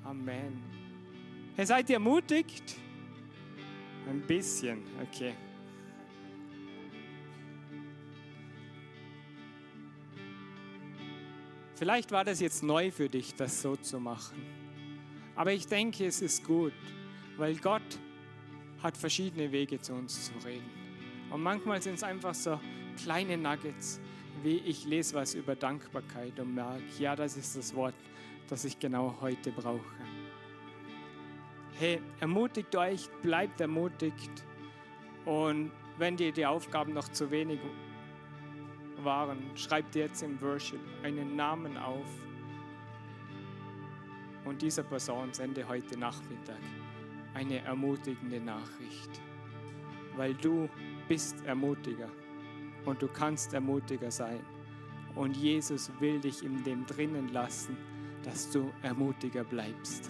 Amen. 0.03 0.61
Hey, 1.55 1.65
seid 1.65 1.89
ihr 1.89 1.95
ermutigt? 1.95 2.75
Ein 4.07 4.21
bisschen, 4.27 4.81
okay. 5.01 5.33
Vielleicht 11.75 12.11
war 12.11 12.23
das 12.23 12.39
jetzt 12.39 12.63
neu 12.63 12.91
für 12.91 13.09
dich, 13.09 13.35
das 13.35 13.61
so 13.61 13.75
zu 13.75 13.99
machen. 13.99 14.41
Aber 15.35 15.51
ich 15.51 15.67
denke, 15.67 16.05
es 16.05 16.21
ist 16.21 16.43
gut, 16.43 16.73
weil 17.37 17.55
Gott 17.57 17.81
hat 18.81 18.95
verschiedene 18.95 19.51
Wege 19.51 19.79
zu 19.79 19.93
uns 19.93 20.25
zu 20.25 20.47
reden. 20.47 20.69
Und 21.31 21.41
manchmal 21.41 21.81
sind 21.81 21.95
es 21.95 22.03
einfach 22.03 22.35
so 22.35 22.59
kleine 23.01 23.37
Nuggets, 23.37 23.99
wie 24.43 24.57
ich 24.57 24.85
lese 24.85 25.15
was 25.15 25.33
über 25.33 25.55
Dankbarkeit 25.55 26.39
und 26.39 26.53
merke, 26.53 26.83
ja, 26.99 27.15
das 27.15 27.37
ist 27.37 27.55
das 27.57 27.73
Wort, 27.73 27.95
das 28.49 28.65
ich 28.65 28.77
genau 28.77 29.17
heute 29.21 29.51
brauche. 29.51 30.12
Hey, 31.83 31.99
ermutigt 32.21 32.73
euch, 32.77 33.09
bleibt 33.21 33.59
ermutigt. 33.59 34.45
Und 35.25 35.69
wenn 35.97 36.15
dir 36.15 36.31
die 36.31 36.45
Aufgaben 36.45 36.93
noch 36.93 37.09
zu 37.09 37.29
wenig 37.29 37.59
waren, 38.99 39.51
schreibt 39.55 39.93
jetzt 39.95 40.23
im 40.23 40.39
Worship 40.39 40.79
einen 41.03 41.35
Namen 41.35 41.77
auf. 41.77 42.07
Und 44.45 44.61
dieser 44.61 44.83
Person 44.83 45.33
sende 45.33 45.67
heute 45.67 45.99
Nachmittag 45.99 46.61
eine 47.33 47.59
ermutigende 47.65 48.39
Nachricht. 48.39 49.21
Weil 50.15 50.35
du 50.35 50.69
bist 51.09 51.35
Ermutiger 51.45 52.07
und 52.85 53.01
du 53.01 53.09
kannst 53.09 53.53
Ermutiger 53.53 54.09
sein. 54.09 54.39
Und 55.15 55.35
Jesus 55.35 55.91
will 55.99 56.21
dich 56.21 56.45
in 56.45 56.63
dem 56.63 56.85
drinnen 56.85 57.33
lassen, 57.33 57.75
dass 58.23 58.49
du 58.51 58.71
Ermutiger 58.83 59.43
bleibst. 59.43 60.09